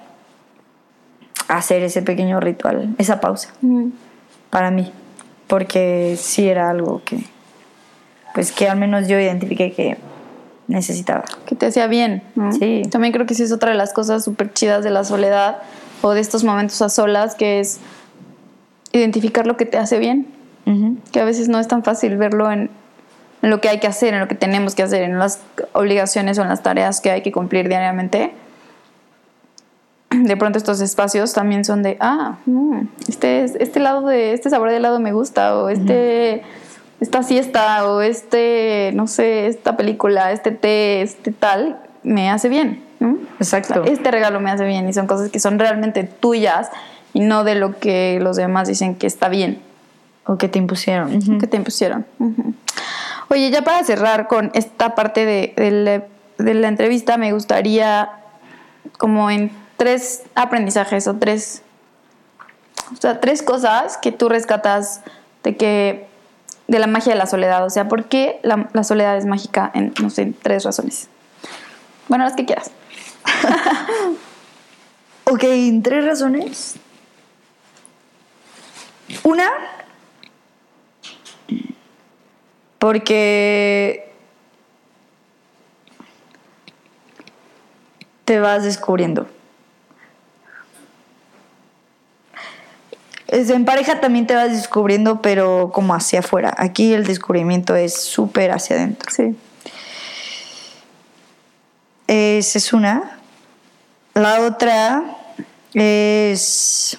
[1.48, 3.52] hacer ese pequeño ritual, esa pausa.
[4.52, 4.91] Para mí.
[5.48, 7.19] Porque sí era algo que,
[8.34, 9.98] pues que al menos yo identifiqué que
[10.67, 11.24] necesitaba.
[11.46, 12.24] Que te hacía bien.
[12.60, 12.84] Sí.
[12.89, 15.58] También creo que sí es otra de las cosas súper chidas de la soledad
[16.02, 17.80] o de estos momentos a solas, que es
[18.91, 20.28] identificar lo que te hace bien,
[21.12, 22.69] que a veces no es tan fácil verlo en,
[23.41, 25.39] lo que hay que hacer, en lo que tenemos que hacer, en las
[25.74, 28.34] obligaciones o en las tareas que hay que cumplir diariamente.
[30.10, 34.69] De pronto estos espacios también son de, ah, mm, este, este lado de, este sabor
[34.69, 36.43] de helado me gusta, o este,
[36.99, 42.84] esta siesta, o este, no sé, esta película, este té, este tal, me hace bien.
[43.39, 43.84] Exacto.
[43.84, 46.69] este regalo me hace bien y son cosas que son realmente tuyas
[47.12, 49.62] y no de lo que los demás dicen que está bien.
[50.25, 51.39] O que te impusieron.
[51.39, 52.06] Que te impusieron.
[53.29, 56.03] Oye, ya para cerrar con esta parte de,
[56.38, 58.10] la, entrevista, me gustaría
[58.97, 61.62] como en tres aprendizajes o tres,
[62.93, 65.01] o sea, tres cosas que tú rescatas
[65.43, 66.07] de que
[66.68, 67.66] de la magia de la soledad.
[67.66, 71.09] O sea, ¿por qué la, soledad es mágica en, no sé, tres razones?
[72.07, 72.72] Bueno, las que quieras.
[75.26, 75.43] ok,
[75.84, 76.76] tres razones.
[79.24, 79.49] Una,
[82.80, 84.11] porque
[88.26, 89.28] te vas descubriendo.
[93.36, 96.53] En pareja también te vas descubriendo, pero como hacia afuera.
[96.55, 99.09] Aquí el descubrimiento es súper hacia adentro.
[99.11, 99.36] Sí.
[102.05, 103.17] Esa es una.
[104.13, 105.03] La otra
[105.73, 106.95] es...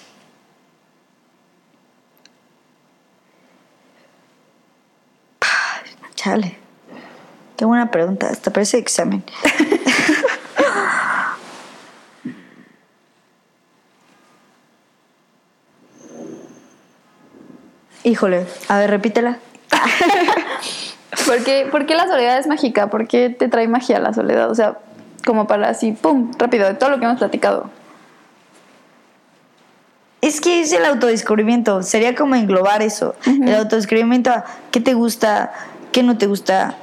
[6.17, 6.59] Chale.
[7.55, 9.23] Tengo una pregunta, hasta parece examen.
[18.05, 19.39] Híjole, a ver, repítela.
[21.27, 22.91] ¿Por qué, por qué la soledad es mágica?
[22.91, 24.51] ¿Por qué te trae magia la soledad?
[24.51, 24.79] O sea,
[25.25, 27.71] como para así, pum, rápido, de todo lo que hemos platicado.
[30.21, 33.15] Es que es el autodescubrimiento, sería como englobar eso.
[33.27, 35.53] El autodescubrimiento a qué te gusta,
[35.93, 36.77] qué no te gusta,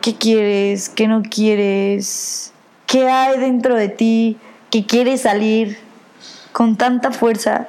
[0.00, 2.52] qué quieres, qué no quieres,
[2.86, 4.38] qué hay dentro de ti
[4.70, 5.78] que quieres salir
[6.52, 7.68] con tanta fuerza.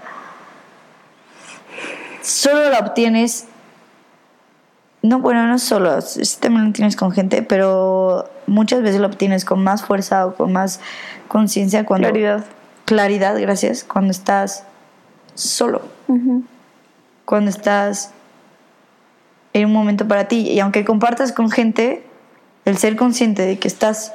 [2.25, 3.45] Solo la obtienes.
[5.03, 5.99] No, bueno, no solo,
[6.39, 10.51] también lo tienes con gente, pero muchas veces lo obtienes con más fuerza o con
[10.51, 10.79] más
[11.27, 12.09] conciencia cuando...
[12.09, 12.43] Claridad.
[12.85, 14.63] Claridad, gracias, cuando estás
[15.35, 15.83] solo.
[17.25, 18.11] Cuando estás
[19.53, 20.49] en un momento para ti.
[20.49, 22.03] Y aunque compartas con gente,
[22.65, 24.13] el ser consciente de que estás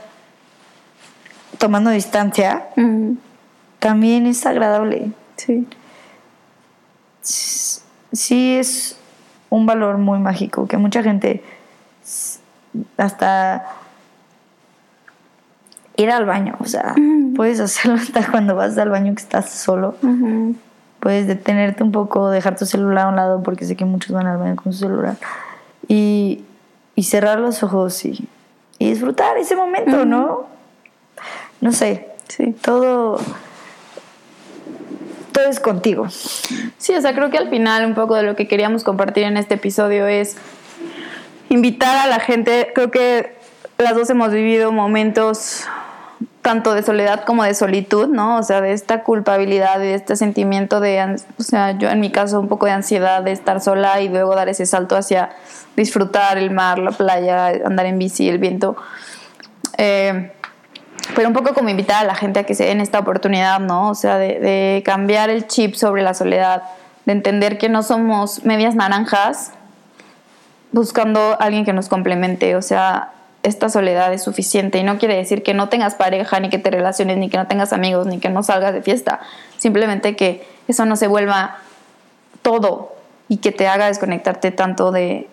[1.59, 2.67] tomando distancia
[3.79, 5.13] también es agradable.
[5.37, 5.69] Sí.
[8.13, 8.97] Sí es
[9.51, 11.43] un valor muy mágico que mucha gente
[12.97, 13.67] hasta
[15.97, 16.95] ir al baño, o sea,
[17.37, 19.95] puedes hacerlo hasta cuando vas al baño que estás solo.
[21.01, 24.27] Puedes detenerte un poco, dejar tu celular a un lado, porque sé que muchos van
[24.27, 25.17] al baño con su celular.
[25.89, 26.45] Y,
[26.95, 28.29] y cerrar los ojos y,
[28.79, 30.47] y disfrutar ese momento, ¿no?
[31.61, 32.53] No sé, Sí.
[32.63, 33.19] todo,
[35.33, 36.09] todo es contigo.
[36.11, 39.37] Sí, o sea, creo que al final un poco de lo que queríamos compartir en
[39.37, 40.37] este episodio es
[41.49, 43.35] invitar a la gente, creo que
[43.79, 45.65] las dos hemos vivido momentos
[46.43, 48.39] tanto de soledad como de solitud, ¿no?
[48.39, 52.11] O sea, de esta culpabilidad y de este sentimiento de, o sea, yo en mi
[52.11, 55.31] caso un poco de ansiedad de estar sola y luego dar ese salto hacia
[55.77, 58.77] disfrutar el mar, la playa, andar en bici, el viento.
[59.77, 60.33] Eh,
[61.15, 63.91] pero un poco como invitar a la gente a que se den esta oportunidad, ¿no?
[63.91, 66.63] O sea, de, de cambiar el chip sobre la soledad,
[67.07, 69.53] de entender que no somos medias naranjas
[70.73, 75.17] buscando a alguien que nos complemente, o sea, esta soledad es suficiente y no quiere
[75.17, 78.19] decir que no tengas pareja, ni que te relaciones, ni que no tengas amigos, ni
[78.19, 79.21] que no salgas de fiesta,
[79.59, 81.57] simplemente que eso no se vuelva
[82.43, 82.95] todo
[83.29, 85.29] y que te haga desconectarte tanto de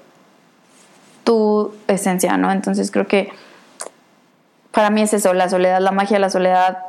[1.24, 2.52] tu esencia, ¿no?
[2.52, 3.30] Entonces creo que
[4.72, 6.80] para mí es eso, la soledad, la magia de la soledad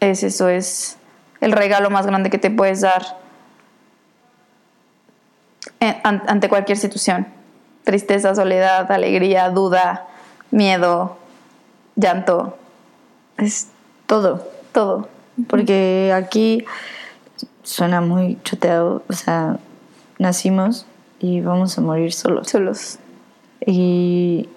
[0.00, 0.98] es eso, es
[1.40, 3.18] el regalo más grande que te puedes dar
[5.80, 7.26] ante cualquier situación.
[7.84, 10.06] Tristeza, soledad, alegría, duda,
[10.50, 11.16] miedo,
[11.94, 12.56] llanto,
[13.36, 13.68] Es
[14.06, 14.46] todo.
[14.72, 15.08] todo.
[15.48, 16.64] Porque aquí
[17.62, 19.58] suena muy choteado, o sea,
[20.18, 20.86] nacimos
[21.20, 22.48] y vamos a morir solos.
[22.48, 22.98] Solos.
[23.66, 24.48] Y,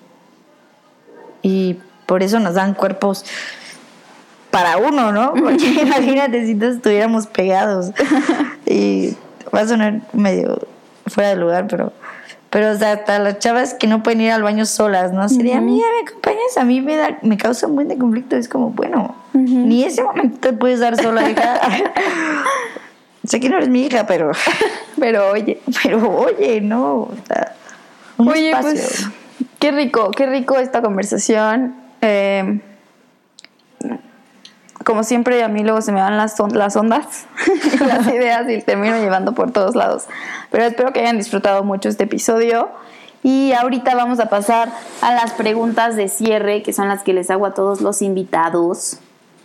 [1.42, 1.78] y
[2.10, 3.24] por eso nos dan cuerpos
[4.50, 5.32] para uno, ¿no?
[5.36, 7.92] Porque imagínate si todos estuviéramos pegados.
[8.66, 9.16] Y
[9.54, 10.60] va a sonar medio
[11.08, 11.92] fuera de lugar, pero,
[12.52, 15.28] pero o sea, hasta las chavas que no pueden ir al baño solas, ¿no?
[15.28, 16.58] Sería, amiga, ¿me acompañas?
[16.58, 18.36] A mí me, da, me causa un buen de conflicto.
[18.36, 21.60] Es como, bueno, ni ese momento te puedes dar sola, hija.
[23.24, 24.32] sé que no eres mi hija, pero,
[25.00, 26.94] Pero oye, pero oye, no.
[26.94, 27.56] O sea,
[28.18, 28.72] un Oye, espacio.
[28.72, 29.10] pues
[29.60, 31.76] qué rico, qué rico esta conversación.
[32.02, 32.62] Eh,
[34.84, 37.26] como siempre, a mí luego se me van las, on- las ondas
[37.74, 40.06] y las ideas y termino llevando por todos lados.
[40.52, 42.70] Pero espero que hayan disfrutado mucho este episodio.
[43.22, 44.72] Y ahorita vamos a pasar
[45.02, 49.00] a las preguntas de cierre, que son las que les hago a todos los invitados.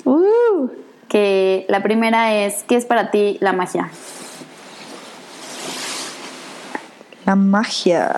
[0.05, 0.69] Uh.
[1.09, 3.91] Que la primera es, ¿qué es para ti la magia?
[7.27, 8.17] La magia.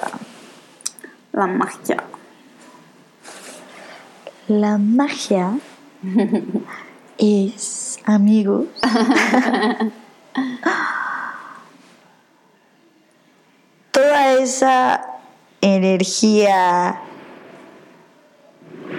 [1.33, 2.03] La magia.
[4.49, 5.59] La magia
[7.19, 8.67] es, amigos,
[13.91, 15.05] toda esa
[15.61, 17.01] energía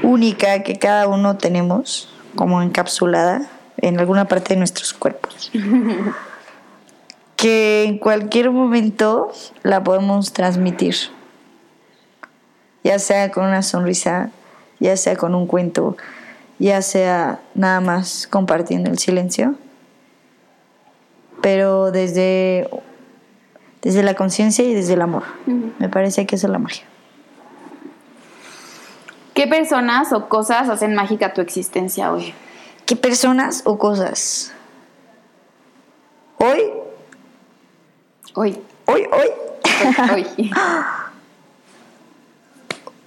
[0.03, 5.51] única que cada uno tenemos, como encapsulada en alguna parte de nuestros cuerpos.
[7.37, 9.31] que en cualquier momento
[9.63, 10.95] la podemos transmitir
[12.87, 14.31] ya sea con una sonrisa,
[14.79, 15.97] ya sea con un cuento,
[16.59, 19.55] ya sea nada más compartiendo el silencio,
[21.41, 22.69] pero desde,
[23.81, 25.23] desde la conciencia y desde el amor.
[25.79, 26.83] Me parece que esa es la magia.
[29.33, 32.33] ¿Qué personas o cosas hacen mágica tu existencia hoy?
[32.85, 34.51] ¿Qué personas o cosas?
[36.39, 36.71] Hoy,
[38.33, 38.61] Hoy.
[38.85, 39.29] hoy, hoy,
[40.13, 40.51] Hoy.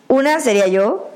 [0.09, 1.10] Una sería yo.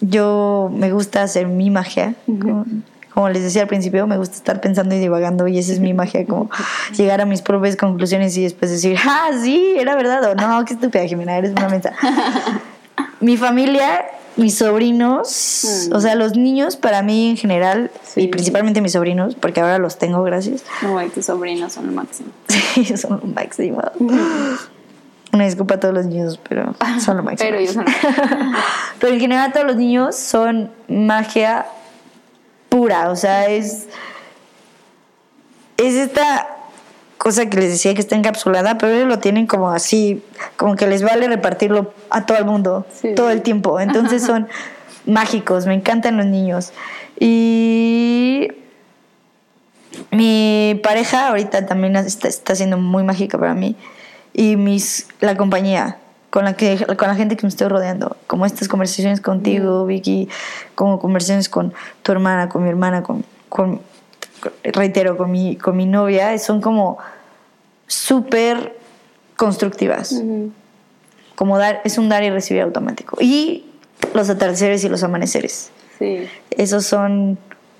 [0.00, 2.14] Yo me gusta hacer mi magia.
[2.26, 2.64] como,
[3.12, 5.92] como les decía al principio, me gusta estar pensando y divagando y esa es mi
[5.94, 6.48] magia, como
[6.96, 10.74] llegar a mis propias conclusiones y después decir, ah, sí, era verdad o no, qué
[10.74, 11.92] estúpida Jimena, eres una mensa.
[13.20, 14.04] mi familia,
[14.36, 15.94] mis sobrinos, Mm.
[15.94, 18.22] o sea, los niños para mí en general Sí.
[18.22, 20.62] y principalmente mis sobrinos, porque ahora los tengo, gracias.
[20.96, 22.30] Ay, tus sobrinos son el máximo.
[22.74, 23.82] Sí, son lo máximo.
[25.32, 26.74] Una disculpa a todos los niños, pero
[27.04, 27.48] son lo máximo.
[27.50, 27.84] Pero ellos son
[28.98, 31.66] Pero en general todos los niños son magia
[32.68, 33.88] pura, o sea, es
[35.76, 36.48] es esta
[37.16, 40.22] cosa que les decía que está encapsulada, pero ellos lo tienen como así,
[40.56, 43.14] como que les vale repartirlo a todo el mundo, Sí.
[43.14, 43.80] todo el tiempo.
[43.80, 44.48] Entonces son
[45.06, 46.72] mágicos, me encantan los niños.
[47.18, 48.52] Y
[50.10, 53.76] mi pareja ahorita también está, está siendo muy mágica para mí.
[54.32, 55.98] Y mis, la compañía
[56.30, 58.16] con la, que, con la gente que me estoy rodeando.
[58.26, 60.28] Como estas conversaciones contigo, Vicky,
[60.74, 63.80] como conversaciones con tu hermana, con mi hermana, con, con
[64.62, 66.98] reitero, con mi, con mi novia, son como
[67.86, 68.78] súper
[69.36, 70.22] constructivas.
[71.34, 73.16] Como dar, es un dar y recibir automático.
[73.20, 73.66] Y
[74.14, 75.70] los atardeceres y los amaneceres.
[75.98, 76.28] Sí.
[76.50, 77.38] Esos son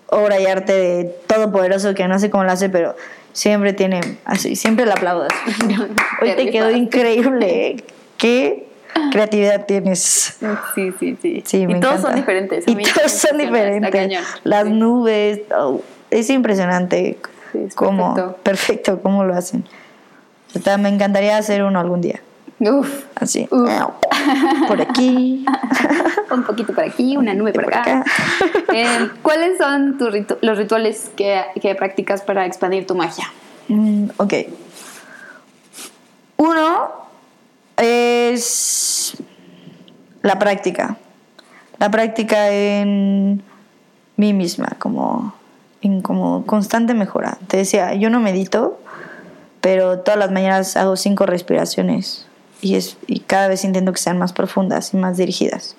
[0.09, 2.97] obra y arte de todopoderoso que no sé cómo lo hace, pero
[3.33, 5.27] siempre tiene así, siempre le aplaudo.
[6.23, 7.85] Hoy te quedó increíble, ¿eh?
[8.19, 8.67] Qué
[9.13, 10.37] creatividad tienes.
[10.75, 11.43] Sí, sí, sí.
[11.47, 12.09] Sí, me y todos encanta.
[12.09, 12.67] son diferentes.
[12.67, 14.21] a Y todos son diferentes.
[14.45, 14.71] Las Sí.
[14.73, 17.19] nubes, oh, es impresionante
[17.53, 18.43] Sí, es cómo perfecto.
[18.43, 19.65] perfecto cómo lo hacen.
[20.79, 22.21] Me encantaría hacer uno algún día.
[22.61, 23.05] Uf.
[23.15, 23.49] Así.
[23.51, 23.71] Uf.
[24.69, 25.45] Por aquí.
[26.31, 28.01] Un poquito por aquí, una nube por por acá.
[28.01, 28.05] acá.
[28.73, 33.25] Eh, ¿Cuáles son tus ritu- los rituales que, que practicas para expandir tu magia?
[33.67, 34.35] Mm, ok.
[36.37, 36.89] Uno
[37.77, 39.15] es
[40.23, 40.97] la práctica.
[41.79, 43.43] La práctica en
[44.17, 45.35] mí misma, como
[45.83, 47.39] en como constante mejora.
[47.49, 48.79] Te decía, yo no medito,
[49.61, 52.27] pero todas las mañanas hago cinco respiraciones
[52.61, 55.75] y, es, y cada vez intento que sean más profundas y más dirigidas.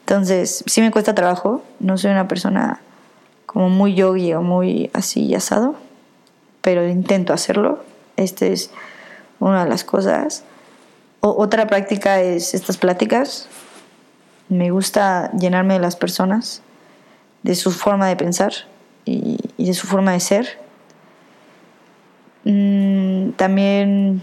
[0.00, 2.80] Entonces, sí me cuesta trabajo, no soy una persona
[3.46, 5.76] como muy yogi o muy así y asado,
[6.62, 7.82] pero intento hacerlo.
[8.16, 8.70] Esta es
[9.38, 10.44] una de las cosas.
[11.20, 13.48] O- otra práctica es estas pláticas.
[14.48, 16.62] Me gusta llenarme de las personas,
[17.42, 18.52] de su forma de pensar
[19.04, 20.58] y, y de su forma de ser.
[22.44, 24.22] Mm, también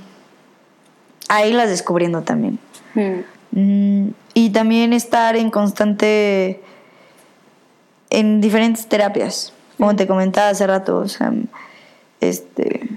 [1.29, 2.59] a irlas descubriendo también.
[2.95, 3.19] Mm.
[3.51, 6.61] Mm, y también estar en constante
[8.11, 11.33] en diferentes terapias como te comentaba hace rato o sea,
[12.21, 12.87] este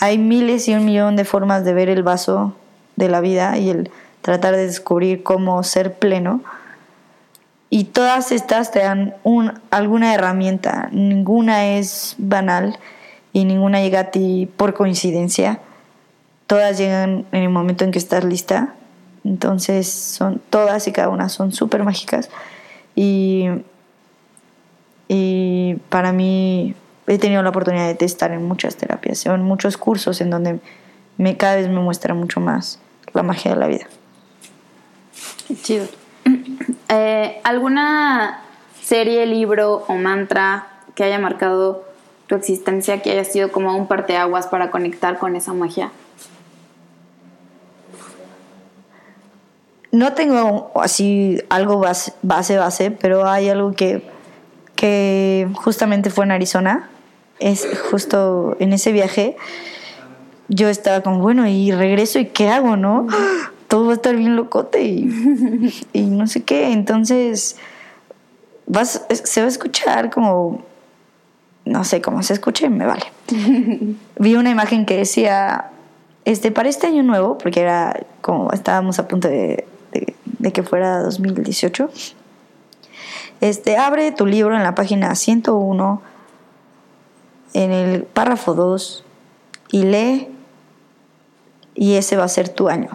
[0.00, 2.54] hay miles y un millón de formas de ver el vaso
[2.96, 3.90] de la vida y el
[4.22, 6.42] tratar de descubrir cómo ser pleno
[7.68, 12.78] y todas estas te dan un, alguna herramienta ninguna es banal
[13.34, 15.60] y ninguna llega a ti por coincidencia
[16.46, 18.74] todas llegan en el momento en que estás lista.
[19.24, 22.30] Entonces son todas y cada una son súper mágicas.
[22.94, 23.46] Y,
[25.08, 26.74] y para mí
[27.06, 30.60] he tenido la oportunidad de estar en muchas terapias, en muchos cursos en donde
[31.18, 32.78] me, cada vez me muestra mucho más
[33.12, 33.86] la magia de la vida.
[35.62, 35.86] Chido.
[36.92, 38.40] Eh, ¿Alguna
[38.82, 40.66] serie, libro o mantra
[40.96, 41.84] que haya marcado
[42.26, 45.92] tu existencia que haya sido como un parteaguas para conectar con esa magia?
[49.92, 54.08] No tengo así algo base, base, base, pero hay algo que,
[54.76, 56.90] que justamente fue en Arizona.
[57.40, 59.36] Es justo en ese viaje.
[60.48, 63.06] Yo estaba como, bueno, y regreso y qué hago, ¿no?
[63.68, 66.72] Todo va a estar bien locote y, y no sé qué.
[66.72, 67.56] Entonces,
[68.66, 70.62] vas, se va a escuchar como,
[71.64, 73.06] no sé cómo se escuche, me vale.
[74.18, 75.70] Vi una imagen que decía,
[76.24, 81.00] este, para este año nuevo, porque era como estábamos a punto de, de- que fuera
[81.02, 81.90] 2018,
[83.40, 86.02] este, abre tu libro en la página 101,
[87.54, 89.04] en el párrafo 2,
[89.72, 90.28] y lee,
[91.74, 92.90] y ese va a ser tu año.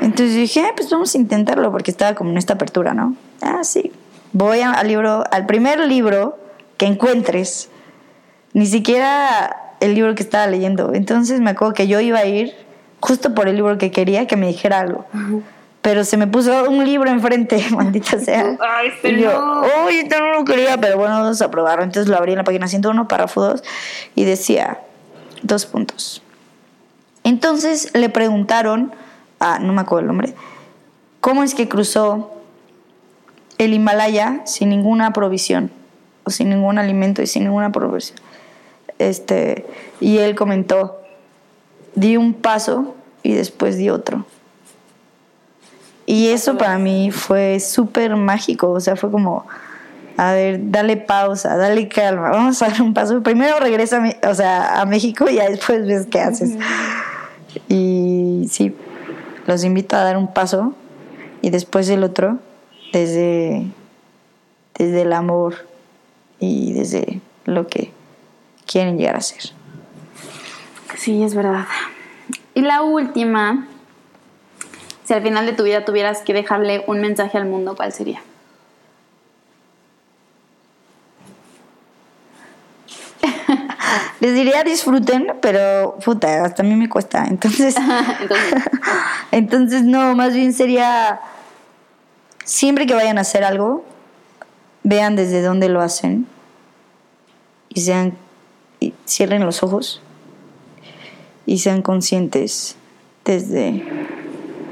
[0.00, 3.14] Entonces dije, "Ah, pues vamos a intentarlo, porque estaba como en esta apertura, ¿no?
[3.40, 3.92] Ah, sí.
[4.32, 6.38] Voy al libro, al primer libro
[6.76, 7.68] que encuentres,
[8.52, 10.92] ni siquiera el libro que estaba leyendo.
[10.94, 12.54] Entonces me acuerdo que yo iba a ir
[13.02, 15.04] justo por el libro que quería que me dijera algo.
[15.82, 18.56] Pero se me puso un libro enfrente, maldita sea.
[18.60, 19.62] Ay, este y yo, no.
[19.86, 21.82] uy, este no lo quería, pero bueno, vamos a probarlo.
[21.82, 23.64] Entonces lo abrí en la página 101, párrafo 2,
[24.14, 24.78] y decía,
[25.42, 26.22] dos puntos.
[27.24, 28.94] Entonces le preguntaron,
[29.40, 30.34] a, no me acuerdo el nombre,
[31.20, 32.30] cómo es que cruzó
[33.58, 35.72] el Himalaya sin ninguna provisión,
[36.24, 38.18] o sin ningún alimento y sin ninguna provisión.
[38.98, 39.66] Este,
[40.00, 41.01] y él comentó,
[41.94, 44.24] di un paso y después di otro.
[46.06, 49.46] Y eso para mí fue súper mágico, o sea, fue como,
[50.16, 53.22] a ver, dale pausa, dale calma, vamos a dar un paso.
[53.22, 56.56] Primero regresa a, o sea, a México y después ves qué haces.
[57.68, 58.74] Y sí,
[59.46, 60.74] los invito a dar un paso
[61.40, 62.38] y después el otro
[62.92, 63.66] desde,
[64.78, 65.66] desde el amor
[66.38, 67.92] y desde lo que
[68.66, 69.52] quieren llegar a ser.
[70.96, 71.66] Sí, es verdad.
[72.54, 73.66] Y la última,
[75.04, 78.20] si al final de tu vida tuvieras que dejarle un mensaje al mundo, ¿cuál sería?
[84.20, 87.24] Les diría disfruten, pero puta, hasta a mí me cuesta.
[87.24, 87.74] Entonces,
[88.20, 88.54] entonces.
[89.32, 91.20] entonces, no, más bien sería,
[92.44, 93.84] siempre que vayan a hacer algo,
[94.84, 96.28] vean desde dónde lo hacen
[97.68, 98.16] y sean,
[98.78, 100.00] y cierren los ojos
[101.46, 102.76] y sean conscientes
[103.24, 103.82] desde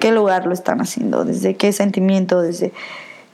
[0.01, 2.73] qué lugar lo están haciendo, desde qué sentimiento, desde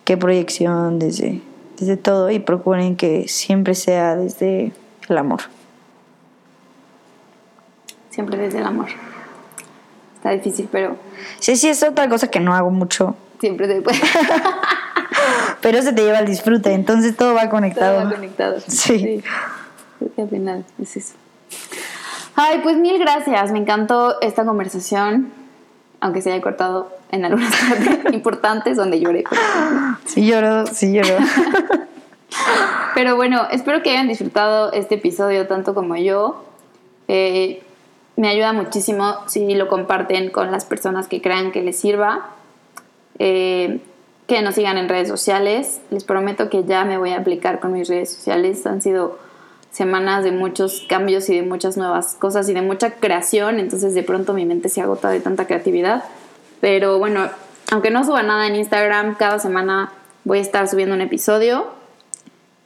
[0.05, 1.41] qué proyección, desde,
[1.78, 4.72] desde todo y procuren que siempre sea desde
[5.09, 5.41] el amor.
[8.11, 8.89] Siempre desde el amor.
[10.16, 10.97] Está difícil, pero...
[11.39, 13.14] Sí, sí, es otra cosa que no hago mucho.
[13.41, 13.99] Siempre se puede.
[15.61, 17.97] pero se te lleva al disfrute, entonces todo va conectado.
[17.97, 18.61] Todo va conectado.
[18.66, 18.99] Sí.
[18.99, 19.24] sí.
[20.16, 21.14] al final es eso.
[22.37, 23.51] Ay, pues mil gracias.
[23.51, 25.32] Me encantó esta conversación,
[26.01, 29.24] aunque se haya cortado en algunas partes importantes donde lloré.
[30.05, 31.16] Sí lloro, sí lloro.
[32.95, 36.45] Pero bueno, espero que hayan disfrutado este episodio tanto como yo.
[37.09, 37.62] Eh,
[38.16, 42.26] me ayuda muchísimo si lo comparten con las personas que crean que les sirva.
[43.18, 43.80] Eh,
[44.26, 45.80] que nos sigan en redes sociales.
[45.91, 48.66] Les prometo que ya me voy a aplicar con mis redes sociales.
[48.66, 49.18] Han sido
[49.77, 54.03] semanas de muchos cambios y de muchas nuevas cosas y de mucha creación, entonces de
[54.03, 56.05] pronto mi mente se agota de tanta creatividad.
[56.62, 57.29] Pero bueno,
[57.70, 59.93] aunque no suba nada en Instagram, cada semana
[60.24, 61.66] voy a estar subiendo un episodio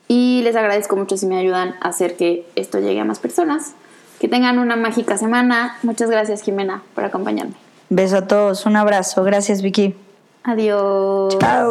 [0.07, 3.73] y les agradezco mucho si me ayudan a hacer que esto llegue a más personas.
[4.21, 5.79] Que tengan una mágica semana.
[5.83, 7.55] Muchas gracias Jimena por acompañarme.
[7.89, 9.25] Beso a todos, un abrazo.
[9.25, 9.97] Gracias Vicky.
[10.45, 11.37] Adiós.
[11.41, 11.71] Chao.